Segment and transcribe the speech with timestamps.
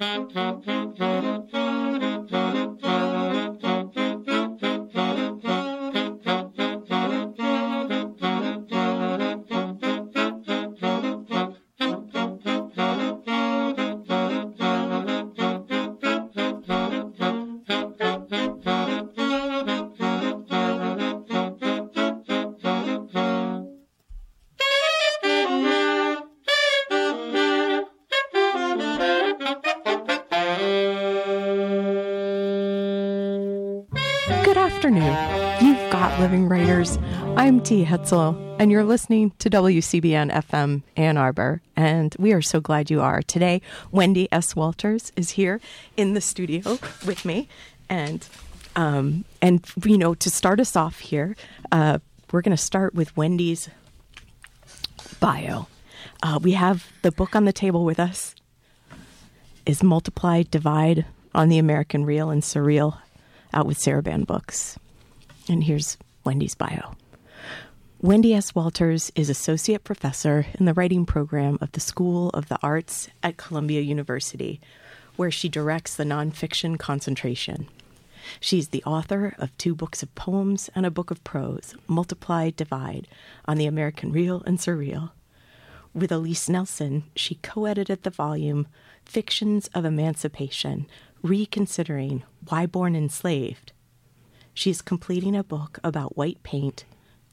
[0.00, 0.64] Good afternoon.
[0.64, 1.69] You've got Living Writers.
[37.70, 41.62] Hetzel, and you're listening to WCBN FM Ann Arbor.
[41.76, 43.22] And we are so glad you are.
[43.22, 44.56] Today, Wendy S.
[44.56, 45.60] Walters is here
[45.96, 47.48] in the studio with me.
[47.88, 48.26] And,
[48.74, 51.36] um, and you know, to start us off here,
[51.70, 52.00] uh,
[52.32, 53.68] we're going to start with Wendy's
[55.20, 55.68] bio.
[56.24, 58.34] Uh, we have the book on the table with us
[59.64, 62.98] is Multiply, Divide on the American Real and Surreal
[63.54, 64.76] out with Sarabande Books.
[65.48, 66.96] And here's Wendy's bio.
[68.02, 68.54] Wendy S.
[68.54, 73.36] Walters is Associate Professor in the Writing Program of the School of the Arts at
[73.36, 74.58] Columbia University,
[75.16, 77.68] where she directs the nonfiction concentration.
[78.40, 83.06] She's the author of two books of poems and a book of prose, Multiply, Divide,
[83.44, 85.10] on the American Real and Surreal.
[85.92, 88.66] With Elise Nelson, she co edited the volume
[89.04, 90.86] Fictions of Emancipation
[91.20, 93.72] Reconsidering Why Born Enslaved.
[94.54, 96.86] She is completing a book about white paint,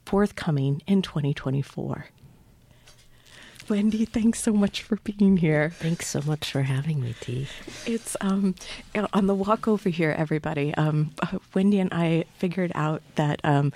[0.08, 2.06] forthcoming in 2024.
[3.68, 5.68] Wendy, thanks so much for being here.
[5.68, 7.46] Thanks so much for having me, T.
[7.84, 8.54] It's um,
[9.12, 10.74] on the walk over here, everybody.
[10.76, 11.10] Um,
[11.52, 13.70] Wendy and I figured out that um,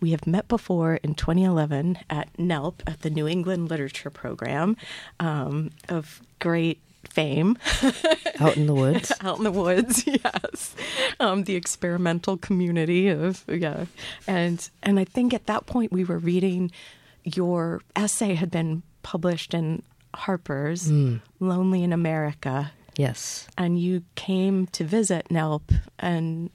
[0.00, 4.78] we have met before in 2011 at NELP at the New England Literature Program
[5.20, 7.56] um, of great fame.
[8.40, 9.12] Out in the woods.
[9.20, 10.74] Out in the woods, yes.
[11.20, 13.86] Um, the experimental community of yeah,
[14.26, 16.70] and and I think at that point we were reading
[17.24, 19.82] your essay had been published in
[20.14, 21.20] Harper's Mm.
[21.40, 23.46] Lonely in America, Yes.
[23.58, 26.50] and you came to visit NELP and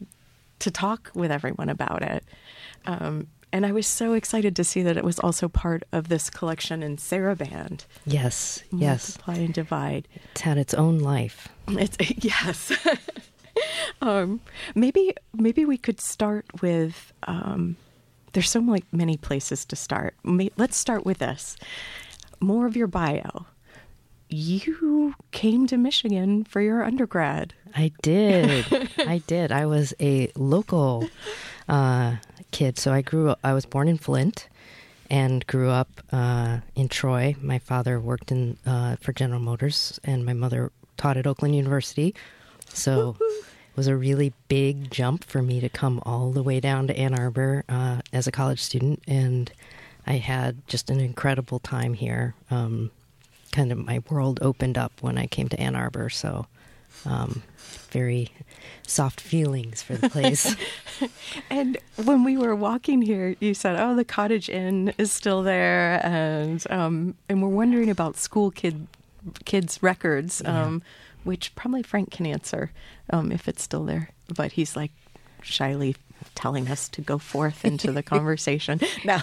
[0.59, 2.23] to talk with everyone about it.
[2.85, 6.29] Um, and I was so excited to see that it was also part of this
[6.29, 7.85] collection in Sarabande.
[8.05, 8.63] Yes.
[8.71, 9.17] Yes.
[9.17, 10.07] Multiply and Divide.
[10.31, 11.49] It's had its own life.
[11.67, 12.71] It's yes.
[14.01, 14.41] um,
[14.75, 17.13] maybe maybe we could start with.
[17.23, 17.75] Um,
[18.33, 20.15] there's so like many places to start.
[20.23, 21.57] May, let's start with this.
[22.39, 23.47] More of your bio.
[24.29, 27.55] You came to Michigan for your undergrad.
[27.75, 28.65] I did.
[28.99, 29.51] I did.
[29.51, 31.09] I was a local
[31.67, 32.17] uh,
[32.51, 32.77] kid.
[32.77, 34.47] So I grew up, I was born in Flint
[35.09, 37.35] and grew up uh, in Troy.
[37.41, 42.13] My father worked in uh, for General Motors, and my mother taught at Oakland University.
[42.69, 46.87] So it was a really big jump for me to come all the way down
[46.87, 49.01] to Ann Arbor uh, as a college student.
[49.07, 49.51] And
[50.05, 52.35] I had just an incredible time here.
[52.51, 52.91] Um,
[53.51, 56.09] kind of my world opened up when I came to Ann Arbor.
[56.09, 56.45] So
[57.05, 58.31] um, very
[58.85, 60.55] soft feelings for the place.
[61.49, 66.05] And when we were walking here, you said, "Oh, the Cottage Inn is still there,"
[66.05, 68.87] and um, and we're wondering about school kid
[69.45, 70.81] kids records, um,
[71.23, 72.71] which probably Frank can answer
[73.11, 74.09] um, if it's still there.
[74.35, 74.91] But he's like
[75.41, 75.95] shyly
[76.35, 78.81] telling us to go forth into the conversation.
[79.05, 79.21] now,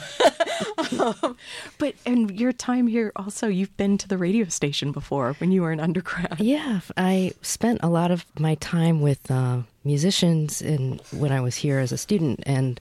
[1.01, 1.37] um,
[1.79, 5.63] but and your time here also, you've been to the radio station before when you
[5.63, 6.37] were an undergrad.
[6.41, 11.57] yeah, I spent a lot of my time with uh, musicians and when I was
[11.57, 12.81] here as a student, and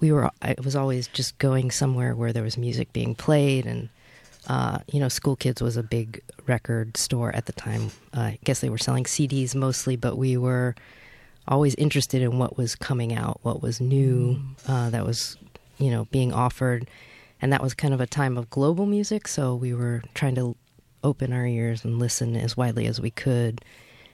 [0.00, 0.30] we were.
[0.42, 3.88] I was always just going somewhere where there was music being played, and
[4.48, 7.90] uh, you know, School Kids was a big record store at the time.
[8.16, 10.74] Uh, I guess they were selling CDs mostly, but we were
[11.46, 15.36] always interested in what was coming out, what was new, uh, that was,
[15.78, 16.88] you know, being offered.
[17.40, 20.56] And that was kind of a time of global music, so we were trying to
[21.02, 23.60] open our ears and listen as widely as we could.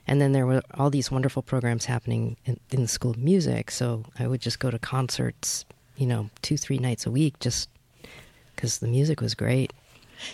[0.07, 3.69] And then there were all these wonderful programs happening in, in the School of Music,
[3.69, 5.65] so I would just go to concerts,
[5.97, 7.69] you know, two, three nights a week just
[8.55, 9.71] because the music was great.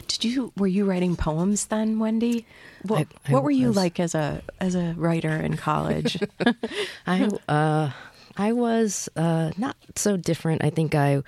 [0.07, 2.45] Did you were you writing poems then, Wendy?
[2.83, 3.75] What, I- I what were you was.
[3.75, 6.17] like as a as a writer in college?
[7.05, 7.91] I uh,
[8.37, 10.63] I was uh, not so different.
[10.63, 11.23] I think I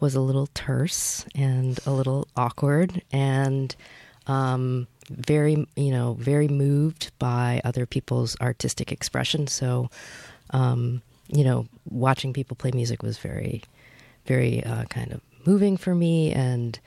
[0.00, 3.74] was a little terse and a little awkward and
[4.26, 9.46] um, very, you know, very moved by other people's artistic expression.
[9.46, 9.90] So,
[10.50, 13.62] um, you know, watching people play music was very,
[14.26, 16.32] very uh, kind of moving for me.
[16.32, 16.78] And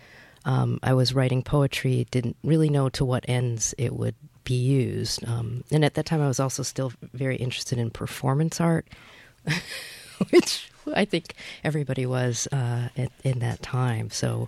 [0.46, 5.28] um, I was writing poetry, didn't really know to what ends it would be used.
[5.28, 8.88] Um, and at that time, I was also still very interested in performance art,
[10.30, 11.34] which I think
[11.64, 14.10] everybody was uh, at, in that time.
[14.12, 14.48] So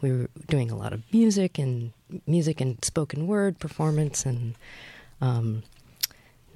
[0.00, 1.92] we were doing a lot of music and
[2.26, 4.54] music and spoken word performance and
[5.20, 5.62] um,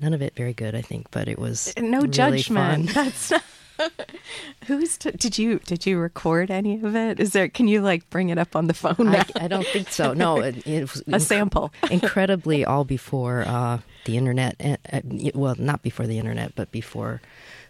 [0.01, 2.91] none of it very good, I think, but it was no really judgment.
[2.91, 3.05] fun.
[3.05, 3.33] That's
[4.67, 7.21] who's t- did you did you record any of it?
[7.21, 7.49] Is there?
[7.49, 9.09] Can you like bring it up on the phone?
[9.09, 9.25] I.
[9.37, 10.13] I don't think so.
[10.13, 11.73] No, it, it was a sample.
[11.91, 14.57] incredibly all before uh, the internet.
[14.63, 15.01] Uh, uh,
[15.35, 17.21] well, not before the internet, but before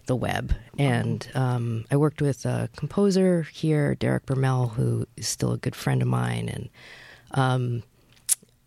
[0.06, 0.54] the web.
[0.78, 5.76] And um, I worked with a composer here, Derek Bermel, who is still a good
[5.76, 6.49] friend of mine.
[6.49, 6.69] And
[7.32, 7.82] um,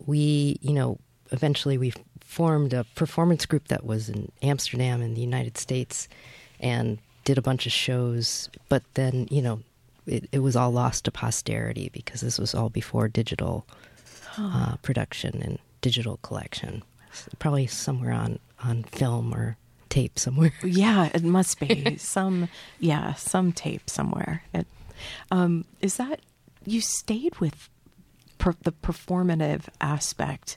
[0.06, 0.98] we, you know,
[1.30, 6.08] eventually we formed a performance group that was in Amsterdam in the United States
[6.60, 8.48] and did a bunch of shows.
[8.68, 9.60] But then, you know,
[10.06, 13.66] it, it was all lost to posterity because this was all before digital
[14.38, 16.82] uh, production and digital collection.
[17.38, 19.56] Probably somewhere on, on film or
[19.88, 20.52] tape somewhere.
[20.62, 22.48] Yeah, it must be some.
[22.78, 24.42] Yeah, some tape somewhere.
[24.52, 24.66] It,
[25.30, 26.20] um, is that
[26.64, 27.68] you stayed with
[28.38, 30.56] per, the performative aspect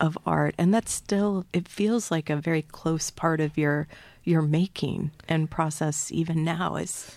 [0.00, 1.46] of art, and that's still.
[1.52, 3.88] It feels like a very close part of your
[4.24, 6.76] your making and process even now.
[6.76, 7.16] Is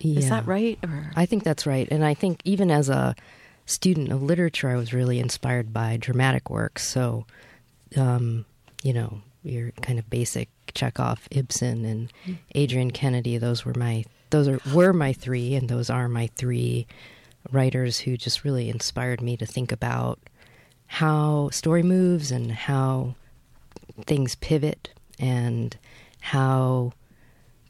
[0.00, 0.78] is that right?
[0.82, 1.88] Or I think that's right.
[1.90, 3.14] And I think even as a
[3.66, 6.86] student of literature, I was really inspired by dramatic works.
[6.86, 7.26] So,
[7.96, 8.44] um,
[8.82, 12.12] you know, your kind of basic Chekhov, Ibsen, and
[12.56, 13.38] Adrienne Kennedy.
[13.38, 16.86] Those were my those are were my three, and those are my three
[17.50, 20.18] writers who just really inspired me to think about
[20.86, 23.14] how story moves and how
[24.06, 25.76] things pivot and
[26.20, 26.92] how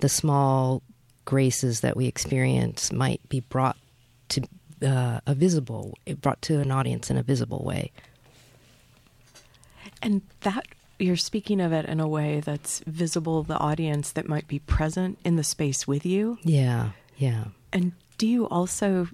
[0.00, 0.82] the small
[1.24, 3.76] graces that we experience might be brought
[4.28, 4.42] to
[4.82, 7.92] uh, a visible, brought to an audience in a visible way.
[10.02, 10.66] and that
[11.00, 14.58] you're speaking of it in a way that's visible to the audience that might be
[14.58, 16.38] present in the space with you.
[16.42, 17.44] Yeah, yeah.
[17.72, 19.08] And do you also,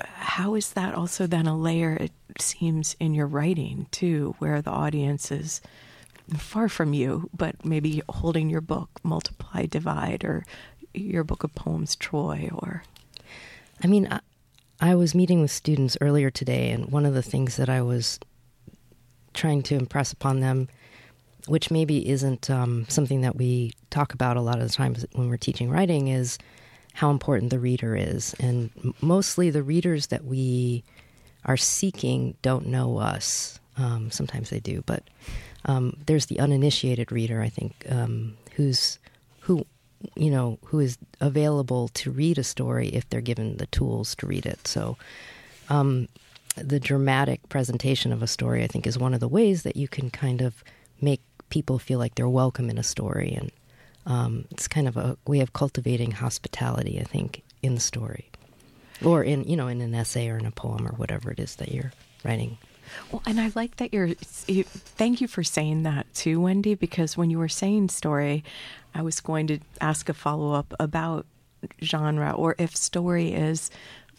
[0.00, 4.70] how is that also then a layer, it seems, in your writing too, where the
[4.70, 5.60] audience is
[6.36, 10.44] far from you, but maybe holding your book, Multiply, Divide, or
[10.94, 12.84] your book of poems, Troy, or.
[13.82, 14.20] I mean, I,
[14.80, 18.18] I was meeting with students earlier today, and one of the things that I was
[19.34, 20.68] trying to impress upon them,
[21.46, 25.28] which maybe isn't um, something that we talk about a lot of the times when
[25.28, 26.38] we're teaching writing, is
[26.94, 28.34] how important the reader is.
[28.38, 30.84] And mostly the readers that we
[31.44, 33.58] are seeking don't know us.
[33.76, 35.02] Um, sometimes they do, but
[35.64, 38.98] um, there's the uninitiated reader, I think, um, who's
[39.40, 39.66] who
[40.16, 44.26] you know who is available to read a story if they're given the tools to
[44.26, 44.66] read it.
[44.66, 44.96] So,
[45.68, 46.08] um,
[46.56, 49.88] the dramatic presentation of a story, I think, is one of the ways that you
[49.88, 50.62] can kind of
[51.00, 51.20] make
[51.52, 53.52] people feel like they're welcome in a story, and
[54.06, 58.30] um, it's kind of a way of cultivating hospitality, I think, in the story,
[59.04, 61.56] or in you know in an essay or in a poem or whatever it is
[61.56, 61.92] that you're
[62.24, 62.56] writing.
[63.10, 64.08] Well, and I like that you're.
[64.46, 66.74] You, thank you for saying that too, Wendy.
[66.74, 68.44] Because when you were saying story,
[68.94, 71.26] I was going to ask a follow up about
[71.82, 73.70] genre, or if story is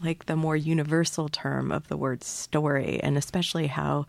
[0.04, 4.06] like the more universal term of the word story, and especially how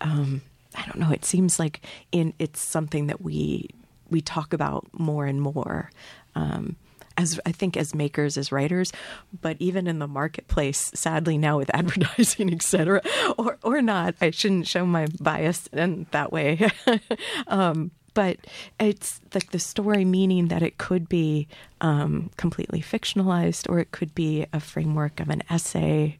[0.00, 0.42] um,
[0.76, 1.10] I don't know.
[1.10, 3.68] It seems like in it's something that we
[4.10, 5.90] we talk about more and more.
[6.34, 6.76] Um,
[7.18, 8.92] as I think as makers, as writers,
[9.40, 13.02] but even in the marketplace, sadly now with advertising, etc.,
[13.38, 16.70] or or not, I shouldn't show my bias in that way.
[17.46, 18.38] um, but
[18.78, 21.48] it's like the story meaning that it could be
[21.80, 26.18] um, completely fictionalized, or it could be a framework of an essay,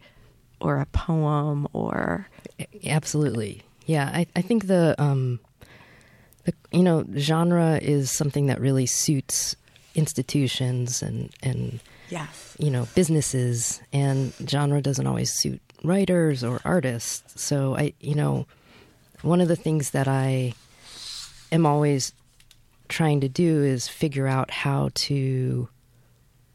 [0.61, 2.28] or a poem, or
[2.85, 3.62] Absolutely.
[3.87, 5.41] Yeah, I, I think the um
[6.45, 9.57] the you know, genre is something that really suits
[9.95, 17.41] institutions and and yes, you know, businesses and genre doesn't always suit writers or artists.
[17.41, 18.47] So I you know,
[19.23, 20.55] one of the things that I
[21.51, 22.12] am always
[22.89, 25.69] trying to do is figure out how to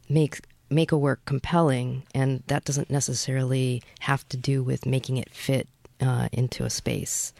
[0.09, 5.29] make make a work compelling, and that doesn't necessarily have to do with making it
[5.29, 5.67] fit
[6.01, 7.33] uh, into a space.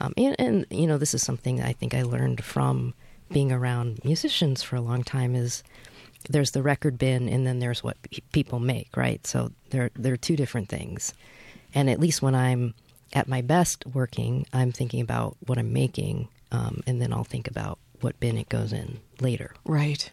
[0.00, 2.94] Um, and, and you know, this is something I think I learned from
[3.30, 5.34] being around musicians for a long time.
[5.34, 5.62] Is
[6.28, 9.26] there's the record bin, and then there's what pe- people make, right?
[9.26, 11.14] So there there are two different things.
[11.74, 12.74] And at least when I'm
[13.12, 17.48] at my best working, I'm thinking about what I'm making, um, and then I'll think
[17.48, 19.54] about what bin it goes in later.
[19.64, 20.10] Right.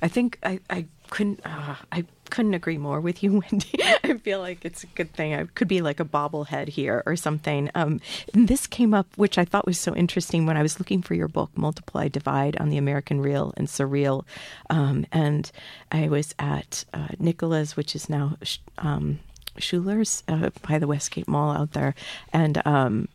[0.00, 1.40] I think I, I couldn't.
[1.44, 3.78] Uh, I couldn't agree more with you, Wendy.
[4.02, 5.34] I feel like it's a good thing.
[5.34, 7.70] I could be like a bobblehead here or something.
[7.74, 8.00] Um,
[8.32, 11.28] this came up, which I thought was so interesting when I was looking for your
[11.28, 14.24] book, Multiply Divide on the American Real and Surreal.
[14.70, 15.52] Um, and
[15.92, 18.36] I was at uh, Nicola's, which is now.
[18.78, 19.20] Um,
[19.58, 21.94] Schuler's uh, by the Westgate Mall out there,
[22.32, 23.08] and um,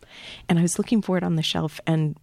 [0.47, 2.15] and I was looking for it on the shelf, and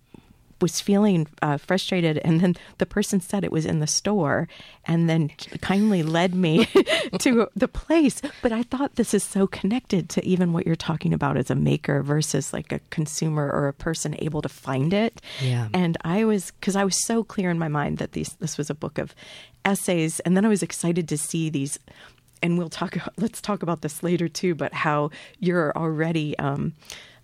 [0.61, 4.49] was feeling uh, frustrated, and then the person said it was in the store,
[4.85, 5.31] and then
[5.61, 6.67] kindly led me
[7.19, 8.23] to the place.
[8.43, 11.55] But I thought this is so connected to even what you're talking about as a
[11.55, 15.21] maker versus like a consumer or a person able to find it.
[15.41, 15.69] Yeah.
[15.73, 18.71] And I was because I was so clear in my mind that these this was
[18.71, 19.15] a book of
[19.65, 21.79] essays, and then I was excited to see these
[22.45, 22.97] and we'll talk.
[23.17, 24.55] Let's talk about this later too.
[24.55, 26.39] But how you're already.
[26.39, 26.75] Um,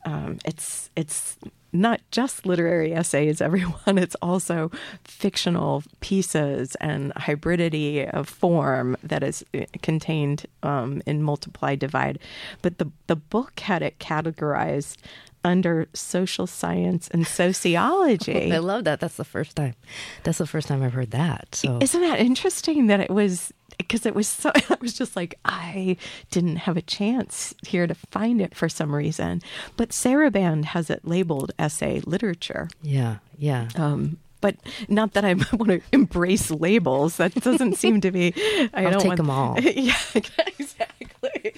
[0.05, 1.37] um, it's it's
[1.73, 3.99] not just literary essays, everyone.
[3.99, 4.71] It's also
[5.05, 12.19] fictional pieces and hybridity of form that is uh, contained um, in Multiply Divide.
[12.63, 14.97] But the the book had it categorized
[15.45, 18.53] under social science and sociology.
[18.53, 19.01] I love that.
[19.01, 19.75] That's the first time.
[20.23, 21.55] That's the first time I've heard that.
[21.55, 25.39] So isn't that interesting that it was because it was so I was just like
[25.45, 25.97] I
[26.31, 29.43] didn't have a chance here to find it for some reason.
[29.77, 32.69] But Sarabande has it labeled essay literature.
[32.83, 33.69] Yeah, yeah.
[33.77, 34.57] Um, but
[34.89, 37.17] not that I want to embrace labels.
[37.17, 38.33] That doesn't seem to be.
[38.73, 39.61] I I'll don't take want, them all.
[39.61, 41.55] Yeah, exactly,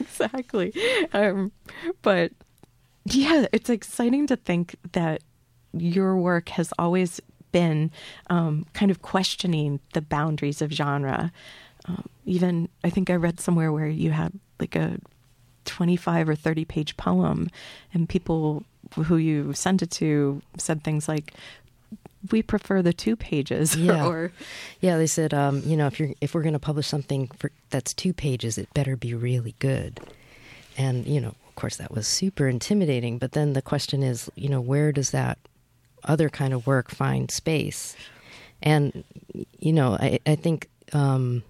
[0.00, 0.72] exactly.
[1.12, 1.52] Um,
[2.02, 2.32] but
[3.06, 5.22] yeah, it's exciting to think that
[5.72, 7.20] your work has always
[7.52, 7.90] been
[8.30, 11.32] um, kind of questioning the boundaries of genre.
[11.86, 14.98] Um, even I think I read somewhere where you had like a
[15.66, 17.48] 25 or 30 page poem,
[17.94, 21.34] and people who you sent it to said things like,
[22.30, 24.06] we prefer the two pages Yeah.
[24.06, 24.32] or
[24.80, 27.52] Yeah, they said, um, you know, if you're if we're going to publish something for,
[27.70, 30.00] that's two pages, it better be really good.
[30.76, 33.18] And you know, course, that was super intimidating.
[33.18, 35.38] But then the question is, you know, where does that
[36.04, 37.96] other kind of work find space?
[38.62, 39.04] And
[39.58, 41.42] you know, I, I think um,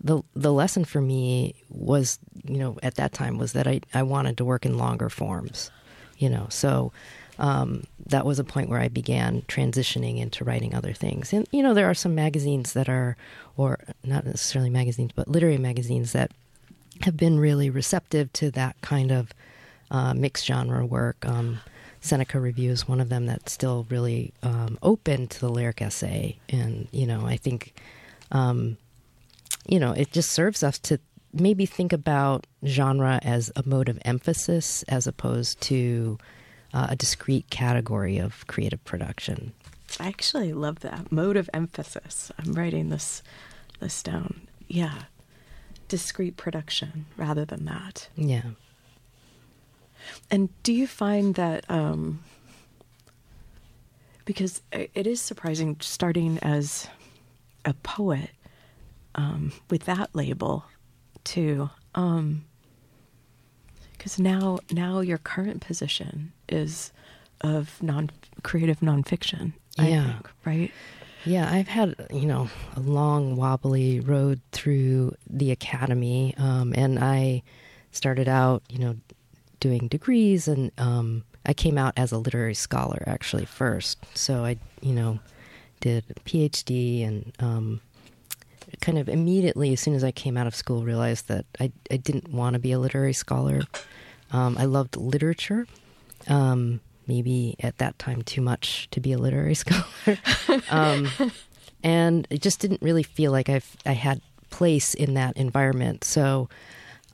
[0.00, 4.02] the the lesson for me was, you know, at that time was that I I
[4.02, 5.70] wanted to work in longer forms.
[6.18, 6.92] You know, so
[7.38, 11.32] um, that was a point where I began transitioning into writing other things.
[11.32, 13.16] And you know, there are some magazines that are,
[13.56, 16.30] or not necessarily magazines, but literary magazines that
[17.02, 19.32] have been really receptive to that kind of
[19.90, 21.24] uh, mixed genre work.
[21.26, 21.60] Um,
[22.00, 26.38] Seneca Review is one of them that's still really um, open to the lyric essay,
[26.48, 27.74] and you know, I think,
[28.30, 28.76] um,
[29.66, 31.00] you know, it just serves us to
[31.32, 36.18] maybe think about genre as a mode of emphasis as opposed to
[36.72, 39.52] uh, a discrete category of creative production.
[40.00, 42.30] I actually love that mode of emphasis.
[42.38, 43.22] I'm writing this
[43.80, 44.46] this down.
[44.68, 45.02] Yeah.
[45.88, 48.08] Discrete production rather than that.
[48.16, 48.42] Yeah.
[50.30, 52.20] And do you find that um
[54.24, 56.88] because it is surprising starting as
[57.64, 58.30] a poet
[59.14, 60.64] um, with that label
[61.24, 62.44] too um
[63.92, 66.92] because now now your current position is
[67.40, 68.10] of non
[68.42, 70.04] creative nonfiction I Yeah.
[70.12, 70.72] think, right
[71.24, 77.42] Yeah, I've had you know a long wobbly road through the academy, um, and I
[77.90, 78.96] started out you know
[79.60, 83.98] doing degrees, and um, I came out as a literary scholar actually first.
[84.16, 85.18] So I you know
[85.80, 87.80] did a PhD and um,
[88.80, 91.96] kind of immediately as soon as I came out of school realized that I I
[91.96, 93.62] didn't want to be a literary scholar.
[94.32, 95.66] Um, I loved literature.
[96.28, 100.18] Um, maybe at that time too much to be a literary scholar.
[100.70, 101.08] um,
[101.82, 104.20] and it just didn't really feel like I've, I had
[104.50, 106.04] place in that environment.
[106.04, 106.48] So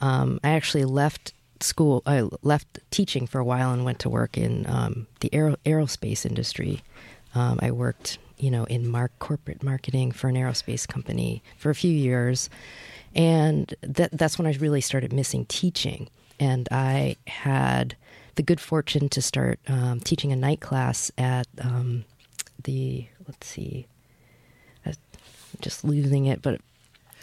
[0.00, 4.36] um, I actually left school, I left teaching for a while and went to work
[4.36, 6.82] in um, the aero, aerospace industry.
[7.34, 11.74] Um, I worked, you know, in mark, corporate marketing for an aerospace company for a
[11.74, 12.50] few years.
[13.14, 16.08] And that, that's when I really started missing teaching.
[16.40, 17.96] And I had
[18.34, 22.04] the good fortune to start um, teaching a night class at um,
[22.64, 23.86] the, let's see,
[24.86, 24.94] I'm
[25.60, 26.60] just losing it, but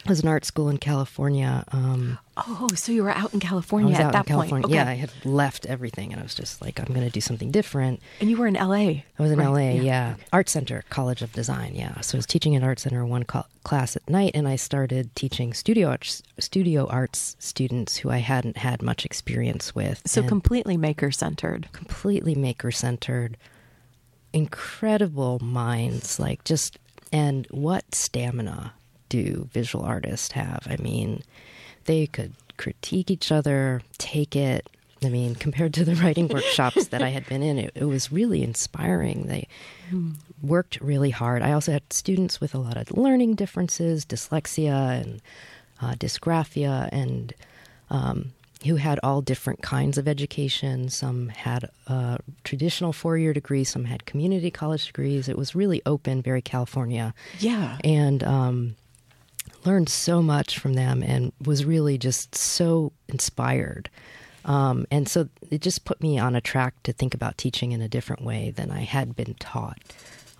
[0.03, 1.63] it was an art school in California.
[1.71, 4.67] Um, oh so you were out in california was at that in California.
[4.67, 7.21] point Yeah, I had left everything, and I was just like, I'm going to do
[7.21, 7.99] something different.
[8.21, 9.47] and you were in la I was in right?
[9.47, 10.15] LA, yeah.
[10.31, 11.99] Art Center, College of Design, yeah.
[12.01, 15.13] So I was teaching at Art Center one cl- class at night, and I started
[15.15, 20.01] teaching studio arts, studio arts students who I hadn't had much experience with.
[20.05, 23.37] so completely maker centered completely maker centered,
[24.33, 26.77] incredible minds, like just,
[27.11, 28.73] and what stamina
[29.09, 30.67] do visual artists have.
[30.69, 31.23] I mean,
[31.85, 34.69] they could critique each other, take it.
[35.03, 38.11] I mean, compared to the writing workshops that I had been in, it, it was
[38.11, 39.27] really inspiring.
[39.27, 39.47] They
[39.91, 40.15] mm.
[40.41, 41.41] worked really hard.
[41.41, 45.21] I also had students with a lot of learning differences, dyslexia and
[45.81, 47.33] uh, dysgraphia, and
[47.89, 48.33] um,
[48.65, 50.89] who had all different kinds of education.
[50.89, 55.29] Some had a traditional four year degree, some had community college degrees.
[55.29, 57.13] It was really open, very California.
[57.39, 57.77] Yeah.
[57.83, 58.75] And um,
[59.65, 63.89] learned so much from them and was really just so inspired.
[64.45, 67.81] Um, and so it just put me on a track to think about teaching in
[67.81, 69.77] a different way than I had been taught.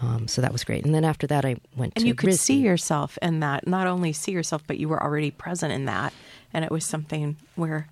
[0.01, 0.85] Um, so that was great.
[0.85, 2.37] And then after that, I went to and you could RISD.
[2.37, 3.67] see yourself in that.
[3.67, 6.13] Not only see yourself, but you were already present in that,
[6.53, 7.87] and it was something where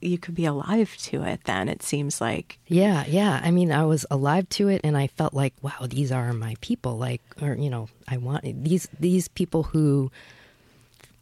[0.00, 1.44] you could be alive to it.
[1.44, 3.40] Then it seems like yeah, yeah.
[3.42, 6.54] I mean, I was alive to it, and I felt like, wow, these are my
[6.60, 6.98] people.
[6.98, 10.12] Like, or you know, I want these these people who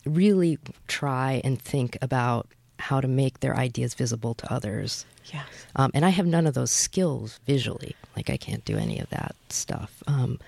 [0.04, 5.06] really try and think about how to make their ideas visible to others.
[5.32, 5.46] Yes.
[5.76, 7.94] Um, and I have none of those skills visually.
[8.16, 10.02] Like I can't do any of that stuff.
[10.06, 10.40] Um,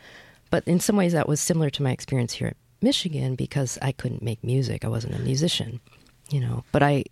[0.51, 3.93] but in some ways, that was similar to my experience here at Michigan because I
[3.93, 4.85] couldn't make music.
[4.85, 5.81] I wasn't a musician,
[6.29, 6.65] you know.
[6.73, 7.05] But I,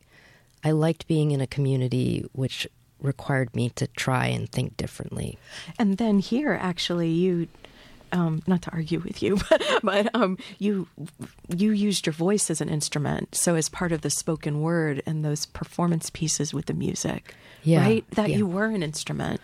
[0.64, 2.68] I liked being in a community which
[3.00, 5.38] required me to try and think differently.
[5.78, 7.48] And then here, actually, you
[8.12, 10.86] um, not to argue with you, but, but um, you
[11.48, 13.34] you used your voice as an instrument.
[13.34, 17.80] So as part of the spoken word and those performance pieces with the music, yeah,
[17.80, 18.10] right?
[18.12, 18.38] That yeah.
[18.38, 19.40] you were an instrument.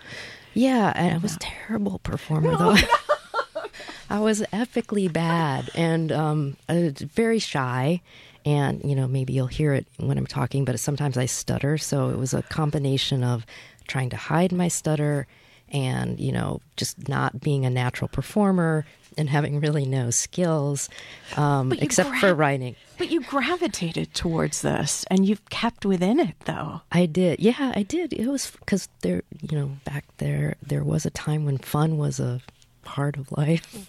[0.54, 2.76] Yeah, and I was a terrible performer though.
[4.10, 8.00] I was epically bad and um, very shy.
[8.46, 11.76] And, you know, maybe you'll hear it when I'm talking, but sometimes I stutter.
[11.76, 13.44] So it was a combination of
[13.86, 15.26] trying to hide my stutter
[15.72, 18.84] and you know just not being a natural performer
[19.16, 20.88] and having really no skills
[21.36, 22.76] um, except gra- for writing.
[22.96, 26.82] But you gravitated towards this, and you've kept within it, though.
[26.92, 28.12] I did, yeah, I did.
[28.12, 32.20] It was because there, you know, back there, there was a time when fun was
[32.20, 32.40] a
[32.82, 33.88] part of life.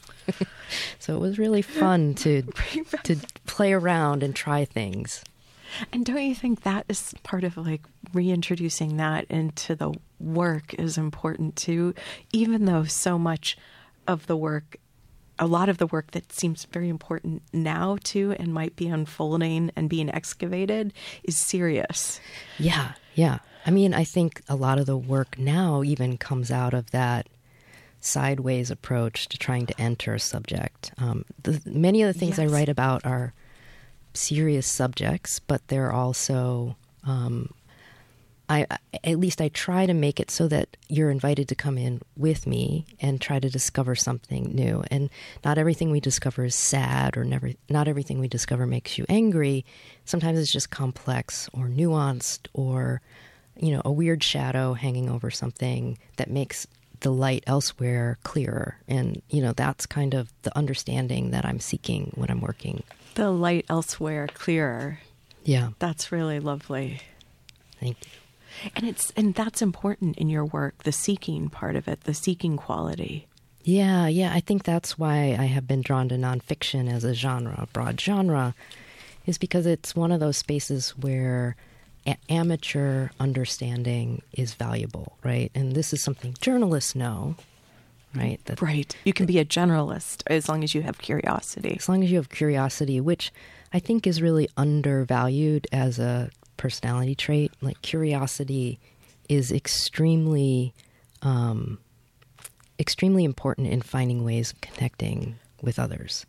[1.00, 2.42] so it was really fun to
[3.04, 3.16] to
[3.46, 5.24] play around and try things.
[5.94, 7.82] And don't you think that is part of like
[8.14, 11.94] reintroducing that into the work is important too,
[12.32, 13.58] even though so much
[14.08, 14.78] of the work,
[15.38, 19.72] a lot of the work that seems very important now too and might be unfolding
[19.76, 22.20] and being excavated is serious.
[22.58, 23.40] Yeah, yeah.
[23.66, 27.28] I mean, I think a lot of the work now even comes out of that
[28.02, 30.94] sideways approach to trying to enter a subject.
[30.98, 32.40] Um, the, many of the things yes.
[32.40, 33.34] I write about are
[34.14, 37.54] serious subjects, but they're also um,
[38.50, 38.66] I
[39.04, 42.48] at least I try to make it so that you're invited to come in with
[42.48, 44.84] me and try to discover something new.
[44.90, 45.12] And
[45.46, 49.66] not everything we discover is sad, or never not everything we discover makes you angry.
[50.04, 53.02] Sometimes it's just complex or nuanced, or
[53.56, 56.66] you know, a weird shadow hanging over something that makes
[57.02, 58.78] the light elsewhere clearer.
[58.88, 62.82] And you know, that's kind of the understanding that I'm seeking when I'm working.
[63.14, 65.00] The light elsewhere clearer.
[65.44, 67.02] Yeah, that's really lovely.
[67.80, 68.12] Thank you
[68.76, 72.58] and it's and that's important in your work the seeking part of it the seeking
[72.58, 73.28] quality.
[73.64, 77.56] Yeah yeah i think that's why i have been drawn to nonfiction as a genre
[77.58, 78.56] a broad genre
[79.26, 81.56] is because it's one of those spaces where
[82.08, 85.52] a- amateur understanding is valuable right?
[85.54, 87.36] And this is something journalists know
[88.16, 88.40] right?
[88.46, 88.96] That, right.
[89.04, 91.76] You can be a generalist as long as you have curiosity.
[91.78, 93.32] As long as you have curiosity which
[93.72, 97.52] i think is really undervalued as a personality trait.
[97.62, 98.80] Like curiosity
[99.28, 100.74] is extremely,
[101.24, 101.80] um,
[102.78, 106.26] extremely important in finding ways of connecting with others,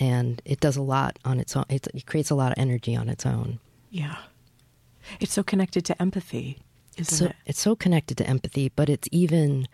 [0.00, 1.66] and it does a lot on its own.
[1.68, 3.58] It, it creates a lot of energy on its own.
[3.90, 4.16] Yeah,
[5.20, 6.58] it's so connected to empathy,
[6.96, 7.36] isn't so, it?
[7.44, 9.68] It's so connected to empathy, but it's even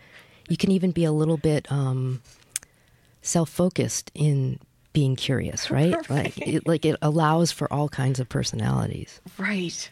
[0.49, 2.21] you can even be a little bit um,
[3.21, 4.59] self-focused in
[4.93, 5.93] being curious, right?
[6.09, 6.09] right.
[6.09, 9.21] Like it, like it allows for all kinds of personalities.
[9.37, 9.89] Right.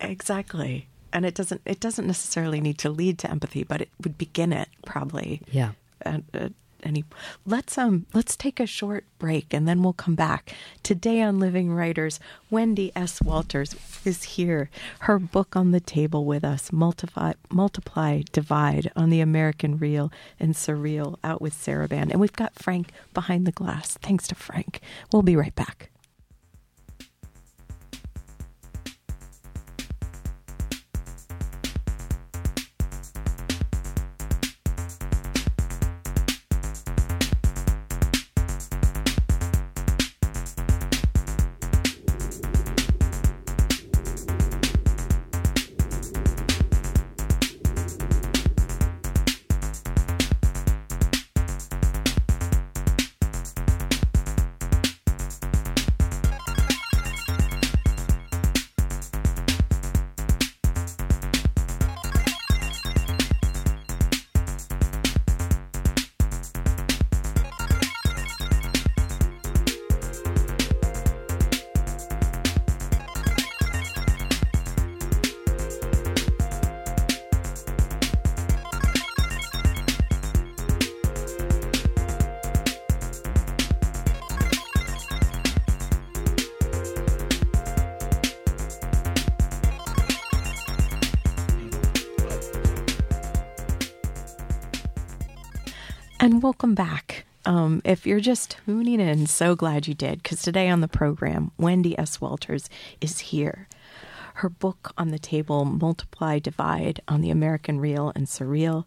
[0.00, 0.88] Exactly.
[1.12, 4.52] And it doesn't it doesn't necessarily need to lead to empathy, but it would begin
[4.52, 5.40] it probably.
[5.50, 5.72] Yeah.
[6.02, 6.48] And, uh,
[6.82, 7.04] any
[7.44, 10.54] let's um let's take a short break and then we'll come back.
[10.82, 13.20] Today on living writers wendy s.
[13.22, 14.70] Walters is here.
[15.00, 20.54] Her book on the table with us multiply multiply divide on the american real and
[20.54, 23.96] surreal out with Sarabande and we've got frank behind the glass.
[24.02, 24.80] Thanks to frank.
[25.12, 25.90] We'll be right back
[97.96, 101.98] if you're just tuning in, so glad you did, because today on the program, Wendy
[101.98, 102.20] S.
[102.20, 102.68] Walters
[103.00, 103.68] is here.
[104.34, 108.84] Her book on the table, Multiply, Divide, on the American Real and Surreal.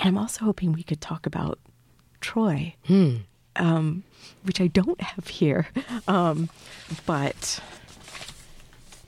[0.00, 1.60] And I'm also hoping we could talk about
[2.20, 2.74] Troy,
[3.54, 4.02] um,
[4.42, 5.68] which I don't have here.
[6.08, 6.50] Um,
[7.06, 7.60] but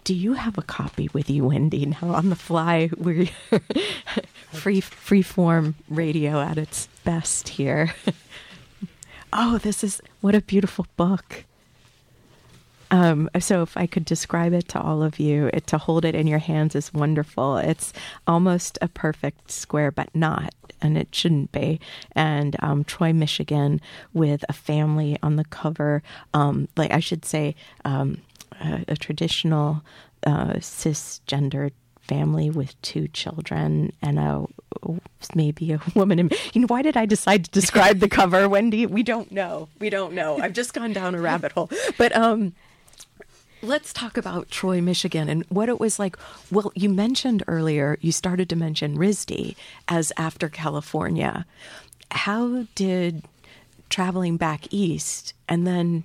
[0.04, 1.84] do you have a copy with you, Wendy?
[1.84, 3.26] Now on the fly, we're
[4.52, 7.92] free free form radio at its best here.
[9.34, 11.44] oh, this is what a beautiful book.
[12.90, 16.14] Um, so if I could describe it to all of you, it, to hold it
[16.14, 17.56] in your hands is wonderful.
[17.56, 17.92] It's
[18.26, 21.80] almost a perfect square, but not, and it shouldn't be.
[22.12, 23.80] And um, Troy, Michigan,
[24.12, 28.18] with a family on the cover, um, like I should say, um,
[28.60, 29.82] a, a traditional
[30.24, 31.72] uh, cisgender
[32.04, 34.44] family with two children and a
[35.34, 36.18] maybe a woman.
[36.18, 38.86] In you know why did i decide to describe the cover wendy?
[38.86, 39.68] We don't know.
[39.78, 40.38] We don't know.
[40.38, 41.70] I've just gone down a rabbit hole.
[41.98, 42.54] But um
[43.62, 46.16] let's talk about troy michigan and what it was like.
[46.50, 49.56] Well you mentioned earlier you started to mention risd
[49.88, 51.46] as after california.
[52.10, 53.24] How did
[53.88, 56.04] traveling back east and then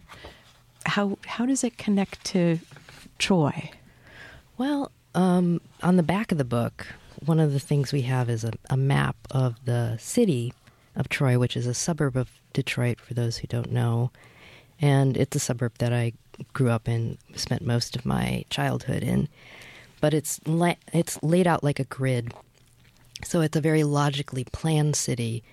[0.85, 2.59] how how does it connect to
[3.17, 3.71] troy?
[4.57, 6.87] Well, um, on the back of the book,
[7.25, 10.53] one of the things we have is a, a map of the city
[10.95, 14.11] of Troy, which is a suburb of Detroit, for those who don't know.
[14.79, 16.13] And it's a suburb that I
[16.53, 19.27] grew up in, spent most of my childhood in.
[19.99, 22.33] But it's la- it's laid out like a grid,
[23.25, 25.43] so it's a very logically planned city,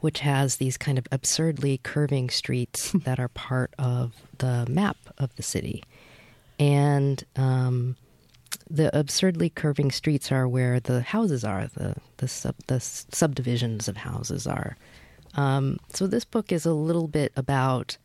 [0.00, 5.34] which has these kind of absurdly curving streets that are part of the map of
[5.36, 5.82] the city,
[6.58, 7.96] and um,
[8.74, 13.98] the absurdly curving streets are where the houses are, the the sub, the subdivisions of
[13.98, 14.76] houses are.
[15.34, 17.96] Um, so this book is a little bit about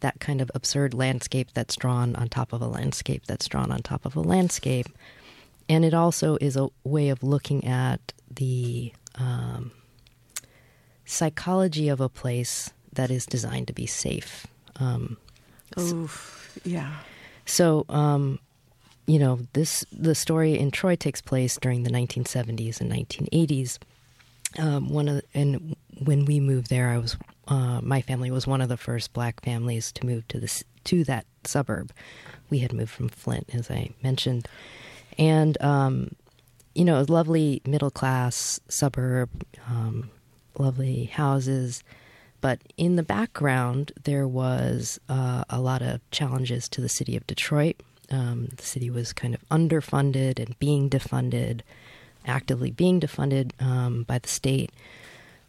[0.00, 3.82] that kind of absurd landscape that's drawn on top of a landscape that's drawn on
[3.82, 4.86] top of a landscape,
[5.68, 9.72] and it also is a way of looking at the um,
[11.04, 14.46] psychology of a place that is designed to be safe.
[14.76, 15.16] Um,
[15.78, 16.98] Oof, yeah.
[17.44, 18.38] so, um,
[19.06, 23.78] you know, this the story in Troy takes place during the 1970s and 1980s.
[24.58, 27.16] Um, one of the, and when we moved there, I was
[27.48, 31.04] uh, my family was one of the first black families to move to this to
[31.04, 31.92] that suburb.
[32.50, 34.48] We had moved from Flint, as I mentioned,
[35.18, 36.10] and um,
[36.74, 39.30] you know, a lovely middle class suburb,
[39.68, 40.10] um,
[40.58, 41.82] lovely houses.
[42.40, 47.26] But in the background, there was uh, a lot of challenges to the city of
[47.26, 47.80] Detroit.
[48.10, 51.62] Um, the city was kind of underfunded and being defunded,
[52.26, 54.70] actively being defunded um, by the state.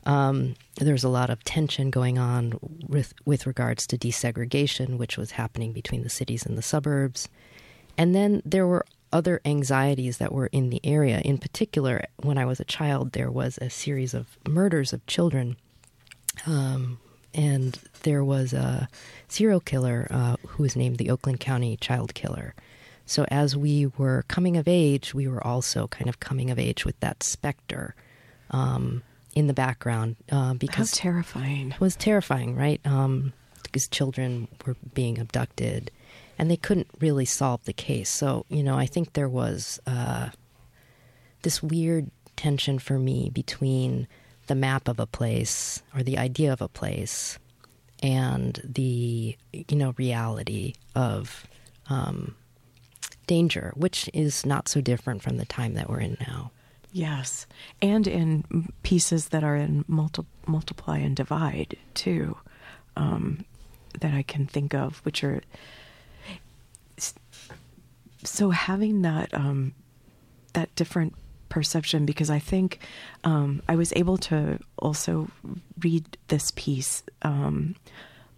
[0.05, 5.31] Um, there's a lot of tension going on with with regards to desegregation, which was
[5.31, 7.27] happening between the cities and the suburbs.
[7.97, 11.19] And then there were other anxieties that were in the area.
[11.19, 15.57] In particular, when I was a child, there was a series of murders of children.
[16.45, 16.99] Um,
[17.33, 18.87] and there was a
[19.27, 22.53] serial killer uh, who was named the Oakland County Child Killer.
[23.05, 26.83] So as we were coming of age, we were also kind of coming of age
[26.85, 27.95] with that specter
[28.51, 29.01] um,
[29.33, 31.71] in the background uh, How because terrifying.
[31.71, 32.81] it was terrifying, right?
[32.85, 35.91] Um, because children were being abducted,
[36.37, 38.09] and they couldn't really solve the case.
[38.09, 40.29] So you know, I think there was uh,
[41.43, 44.07] this weird tension for me between
[44.47, 47.37] the map of a place or the idea of a place
[48.01, 51.45] and the you know reality of
[51.89, 52.35] um,
[53.27, 56.51] danger, which is not so different from the time that we're in now.
[56.91, 57.45] Yes,
[57.81, 62.37] and in pieces that are in multi- multiply and divide too,
[62.95, 63.45] um,
[63.99, 65.41] that I can think of, which are
[68.23, 69.73] so having that um,
[70.53, 71.13] that different
[71.49, 72.79] perception because I think
[73.23, 75.29] um, I was able to also
[75.79, 77.75] read this piece um,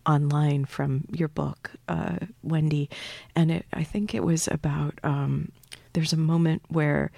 [0.06, 2.90] online from your book, uh, Wendy,
[3.36, 5.52] and it, I think it was about um,
[5.94, 7.12] there's a moment where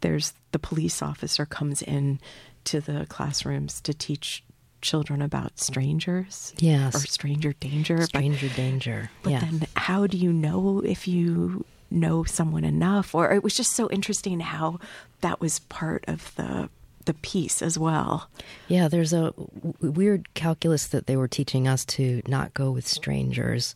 [0.00, 2.20] there's the police officer comes in
[2.64, 4.44] to the classrooms to teach
[4.80, 6.94] children about strangers Yes.
[6.94, 9.10] or stranger danger but- Stranger danger.
[9.22, 9.40] but yeah.
[9.40, 13.88] then how do you know if you know someone enough or it was just so
[13.90, 14.78] interesting how
[15.20, 16.68] that was part of the
[17.06, 18.28] the piece as well
[18.68, 22.86] Yeah, there's a w- weird calculus that they were teaching us to not go with
[22.86, 23.74] strangers,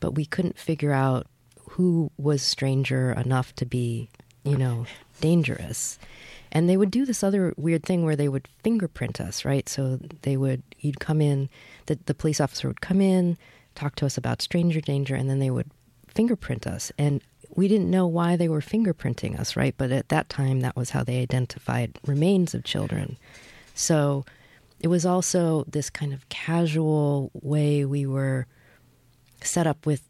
[0.00, 1.26] but we couldn't figure out
[1.72, 4.08] who was stranger enough to be,
[4.42, 4.86] you know,
[5.20, 5.98] dangerous.
[6.50, 9.68] And they would do this other weird thing where they would fingerprint us, right?
[9.68, 11.48] So they would, you'd come in,
[11.86, 13.36] the, the police officer would come in,
[13.74, 15.70] talk to us about stranger danger, and then they would
[16.08, 16.92] fingerprint us.
[16.98, 17.22] And
[17.54, 19.74] we didn't know why they were fingerprinting us, right?
[19.76, 23.18] But at that time, that was how they identified remains of children.
[23.74, 24.24] So
[24.80, 28.46] it was also this kind of casual way we were
[29.42, 30.02] set up with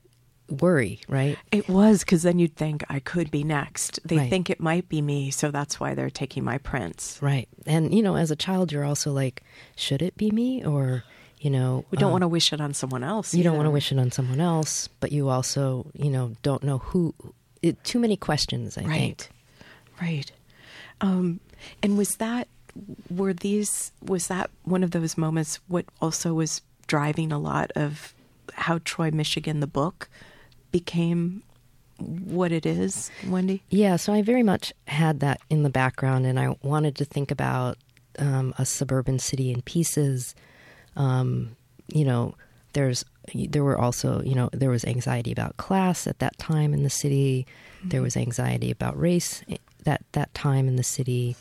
[0.49, 1.39] worry, right?
[1.51, 3.99] It was because then you'd think I could be next.
[4.05, 4.31] They Right.
[4.31, 7.19] think it might be me, so that's why they're taking my prints.
[7.23, 7.49] Right.
[7.67, 9.43] And, you know, as a child, you're also like,
[9.77, 10.65] should it be me?
[10.65, 11.05] Or,
[11.43, 13.35] you know, We don't uh, want to wish it on someone else.
[13.35, 16.63] you don't want to wish it on someone else, but you also, you know, don't
[16.63, 17.15] know who.
[17.63, 18.99] It, too many questions, I Right.
[18.99, 19.29] think.
[20.01, 20.33] Right.
[21.01, 21.41] Um,
[21.83, 22.49] and was that
[23.11, 28.15] were these was that one of those moments what also was driving a lot of
[28.55, 30.09] how Troy Michigan the book
[30.71, 31.43] became
[31.99, 33.63] what it is, Wendy?
[33.71, 37.31] Yeah, so I very much had that in the background, and I wanted to think
[37.31, 37.79] about
[38.19, 40.35] um, a suburban city in pieces.
[40.97, 41.57] Um,
[41.89, 42.35] you know,
[42.73, 46.83] there's there were also you know there was anxiety about class at that time in
[46.83, 47.47] the city.
[47.85, 49.43] There was anxiety about race
[49.85, 51.37] that that time in the city.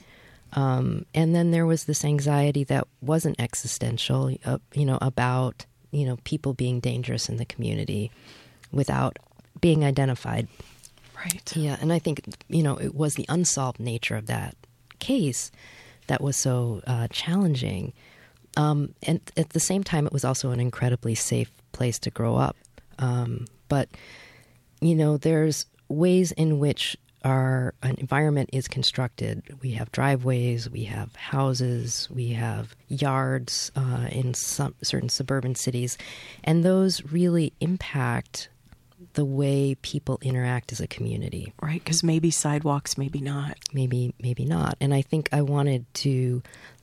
[0.53, 6.05] Um, and then there was this anxiety that wasn't existential, uh, you know, about you
[6.05, 8.11] know people being dangerous in the community
[8.71, 9.17] without
[9.59, 10.47] being identified
[11.15, 11.55] Right.
[11.55, 14.55] yeah, and I think you know it was the unsolved nature of that
[14.99, 15.51] case
[16.07, 17.93] that was so uh, challenging,
[18.57, 22.35] um, and at the same time, it was also an incredibly safe place to grow
[22.35, 22.55] up.
[22.99, 23.89] Um, but
[24.81, 29.43] you know, there's ways in which our environment is constructed.
[29.61, 35.97] We have driveways, we have houses, we have yards uh, in some certain suburban cities,
[36.43, 38.49] and those really impact
[39.13, 41.53] the way people interact as a community.
[41.61, 43.57] Right, because maybe sidewalks, maybe not.
[43.73, 44.77] Maybe, maybe not.
[44.79, 46.41] And I think I wanted to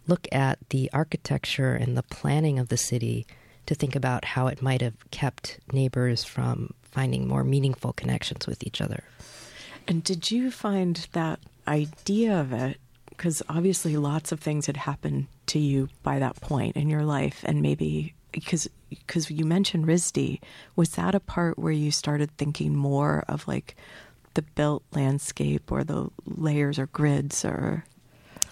[0.09, 3.27] look at the architecture and the planning of the city
[3.67, 8.67] to think about how it might have kept neighbors from finding more meaningful connections with
[8.67, 9.05] each other.
[9.87, 12.79] And did you find that idea of it?
[13.11, 17.43] Because obviously, lots of things had happened to you by that point in your life,
[17.45, 20.41] and maybe because because you mentioned RISD,
[20.77, 23.77] was that a part where you started thinking more of like
[24.35, 27.85] the built landscape or the layers or grids or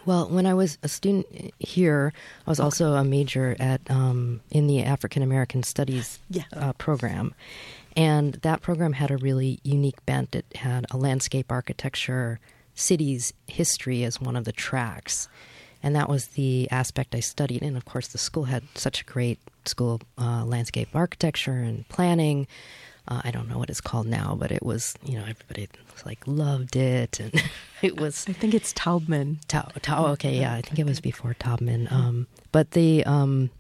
[0.06, 1.26] Well, when I was a student
[1.58, 2.12] here,
[2.46, 6.44] I was also a major at um, in the African American Studies Yeah.
[6.54, 7.34] uh, program,
[7.96, 10.34] and that program had a really unique bent.
[10.36, 12.38] It had a landscape architecture,
[12.74, 15.28] cities history as one of the tracks,
[15.82, 17.62] and that was the aspect I studied.
[17.62, 22.46] And of course, the school had such a great school uh, landscape architecture and planning.
[23.08, 26.04] Uh, I don't know what it's called now, but it was you know everybody was
[26.04, 27.32] like loved it, and
[27.82, 29.38] it was I think it's Taubman.
[29.48, 31.90] Tau, Tau, okay, yeah, I think it was before Taubman.
[31.90, 33.50] Um, but the um,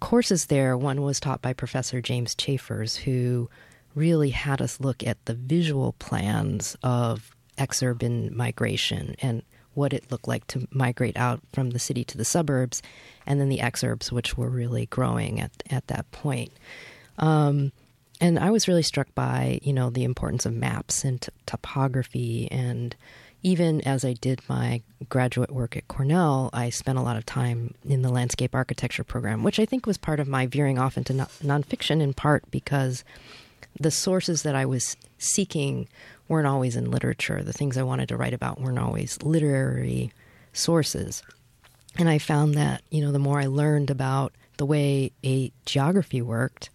[0.00, 3.48] courses there, one was taught by Professor James Chaffers, who
[3.94, 9.42] really had us look at the visual plans of exurban migration and
[9.74, 12.82] what it looked like to migrate out from the city to the suburbs,
[13.26, 16.50] and then the exurbs, which were really growing at, at that point.
[17.18, 17.72] Um,
[18.20, 22.48] and I was really struck by, you know, the importance of maps and t- topography.
[22.50, 22.96] And
[23.42, 27.74] even as I did my graduate work at Cornell, I spent a lot of time
[27.84, 31.12] in the landscape architecture program, which I think was part of my veering off into
[31.12, 33.04] non- nonfiction in part because
[33.78, 35.88] the sources that I was seeking
[36.28, 37.42] weren't always in literature.
[37.42, 40.12] The things I wanted to write about weren't always literary
[40.52, 41.22] sources.
[41.98, 46.22] And I found that, you know, the more I learned about the way a geography
[46.22, 46.70] worked,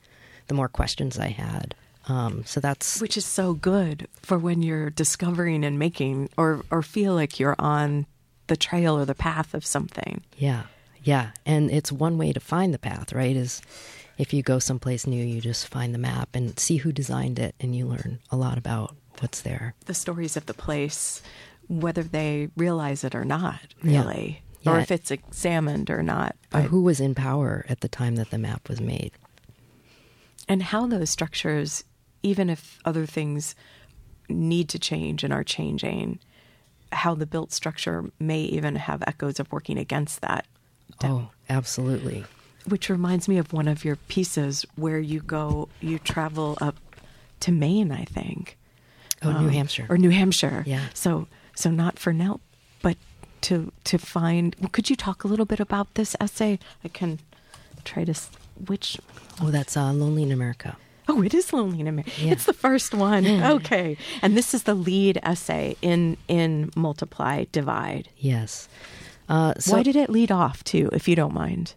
[0.52, 1.74] the more questions I had.
[2.10, 6.82] Um, so that's Which is so good for when you're discovering and making or or
[6.82, 8.06] feel like you're on
[8.48, 10.22] the trail or the path of something.
[10.38, 10.64] yeah,
[11.04, 11.32] yeah.
[11.46, 13.36] And it's one way to find the path, right?
[13.36, 13.62] Is
[14.18, 17.56] if you go someplace new, you just find the map and see who designed it,
[17.62, 19.74] and you learn a lot about what's there.
[19.86, 21.22] the stories of the place,
[21.70, 24.74] whether they realize it or not, really, Yeah.
[24.74, 28.32] or if it's examined or not, Or who was in power at the time that
[28.32, 29.12] the map was made.
[30.52, 31.86] And how those structures,
[32.24, 33.56] even if other things
[34.28, 36.20] need to change and are changing,
[36.92, 40.46] how the built structure may even have echoes of working against that.
[41.06, 42.26] Oh, absolutely.
[42.68, 46.76] Which reminds me of one of your pieces where you go, you travel up
[47.40, 48.58] to Maine, I think.
[49.22, 49.86] Oh, New um, Hampshire.
[49.90, 50.66] or New Hampshire.
[50.68, 50.88] Yeah.
[50.94, 52.42] So so not for now,
[52.82, 52.98] but
[53.42, 54.54] to to find.
[54.60, 56.60] Well, could you talk a little bit about this essay?
[56.84, 57.20] I can
[57.86, 58.14] try to
[58.68, 58.98] which.
[59.42, 60.78] oh, that's uh, Lonely in America.
[61.08, 62.12] Oh, it is Lonely in America.
[62.20, 62.32] Yeah.
[62.32, 63.26] It's the first one.
[63.28, 63.98] okay.
[64.22, 68.10] And this is the lead essay in in Multiply Divide.
[68.18, 68.70] Yes.
[69.28, 71.76] Uh, so, Why did it lead off to, if you don't mind?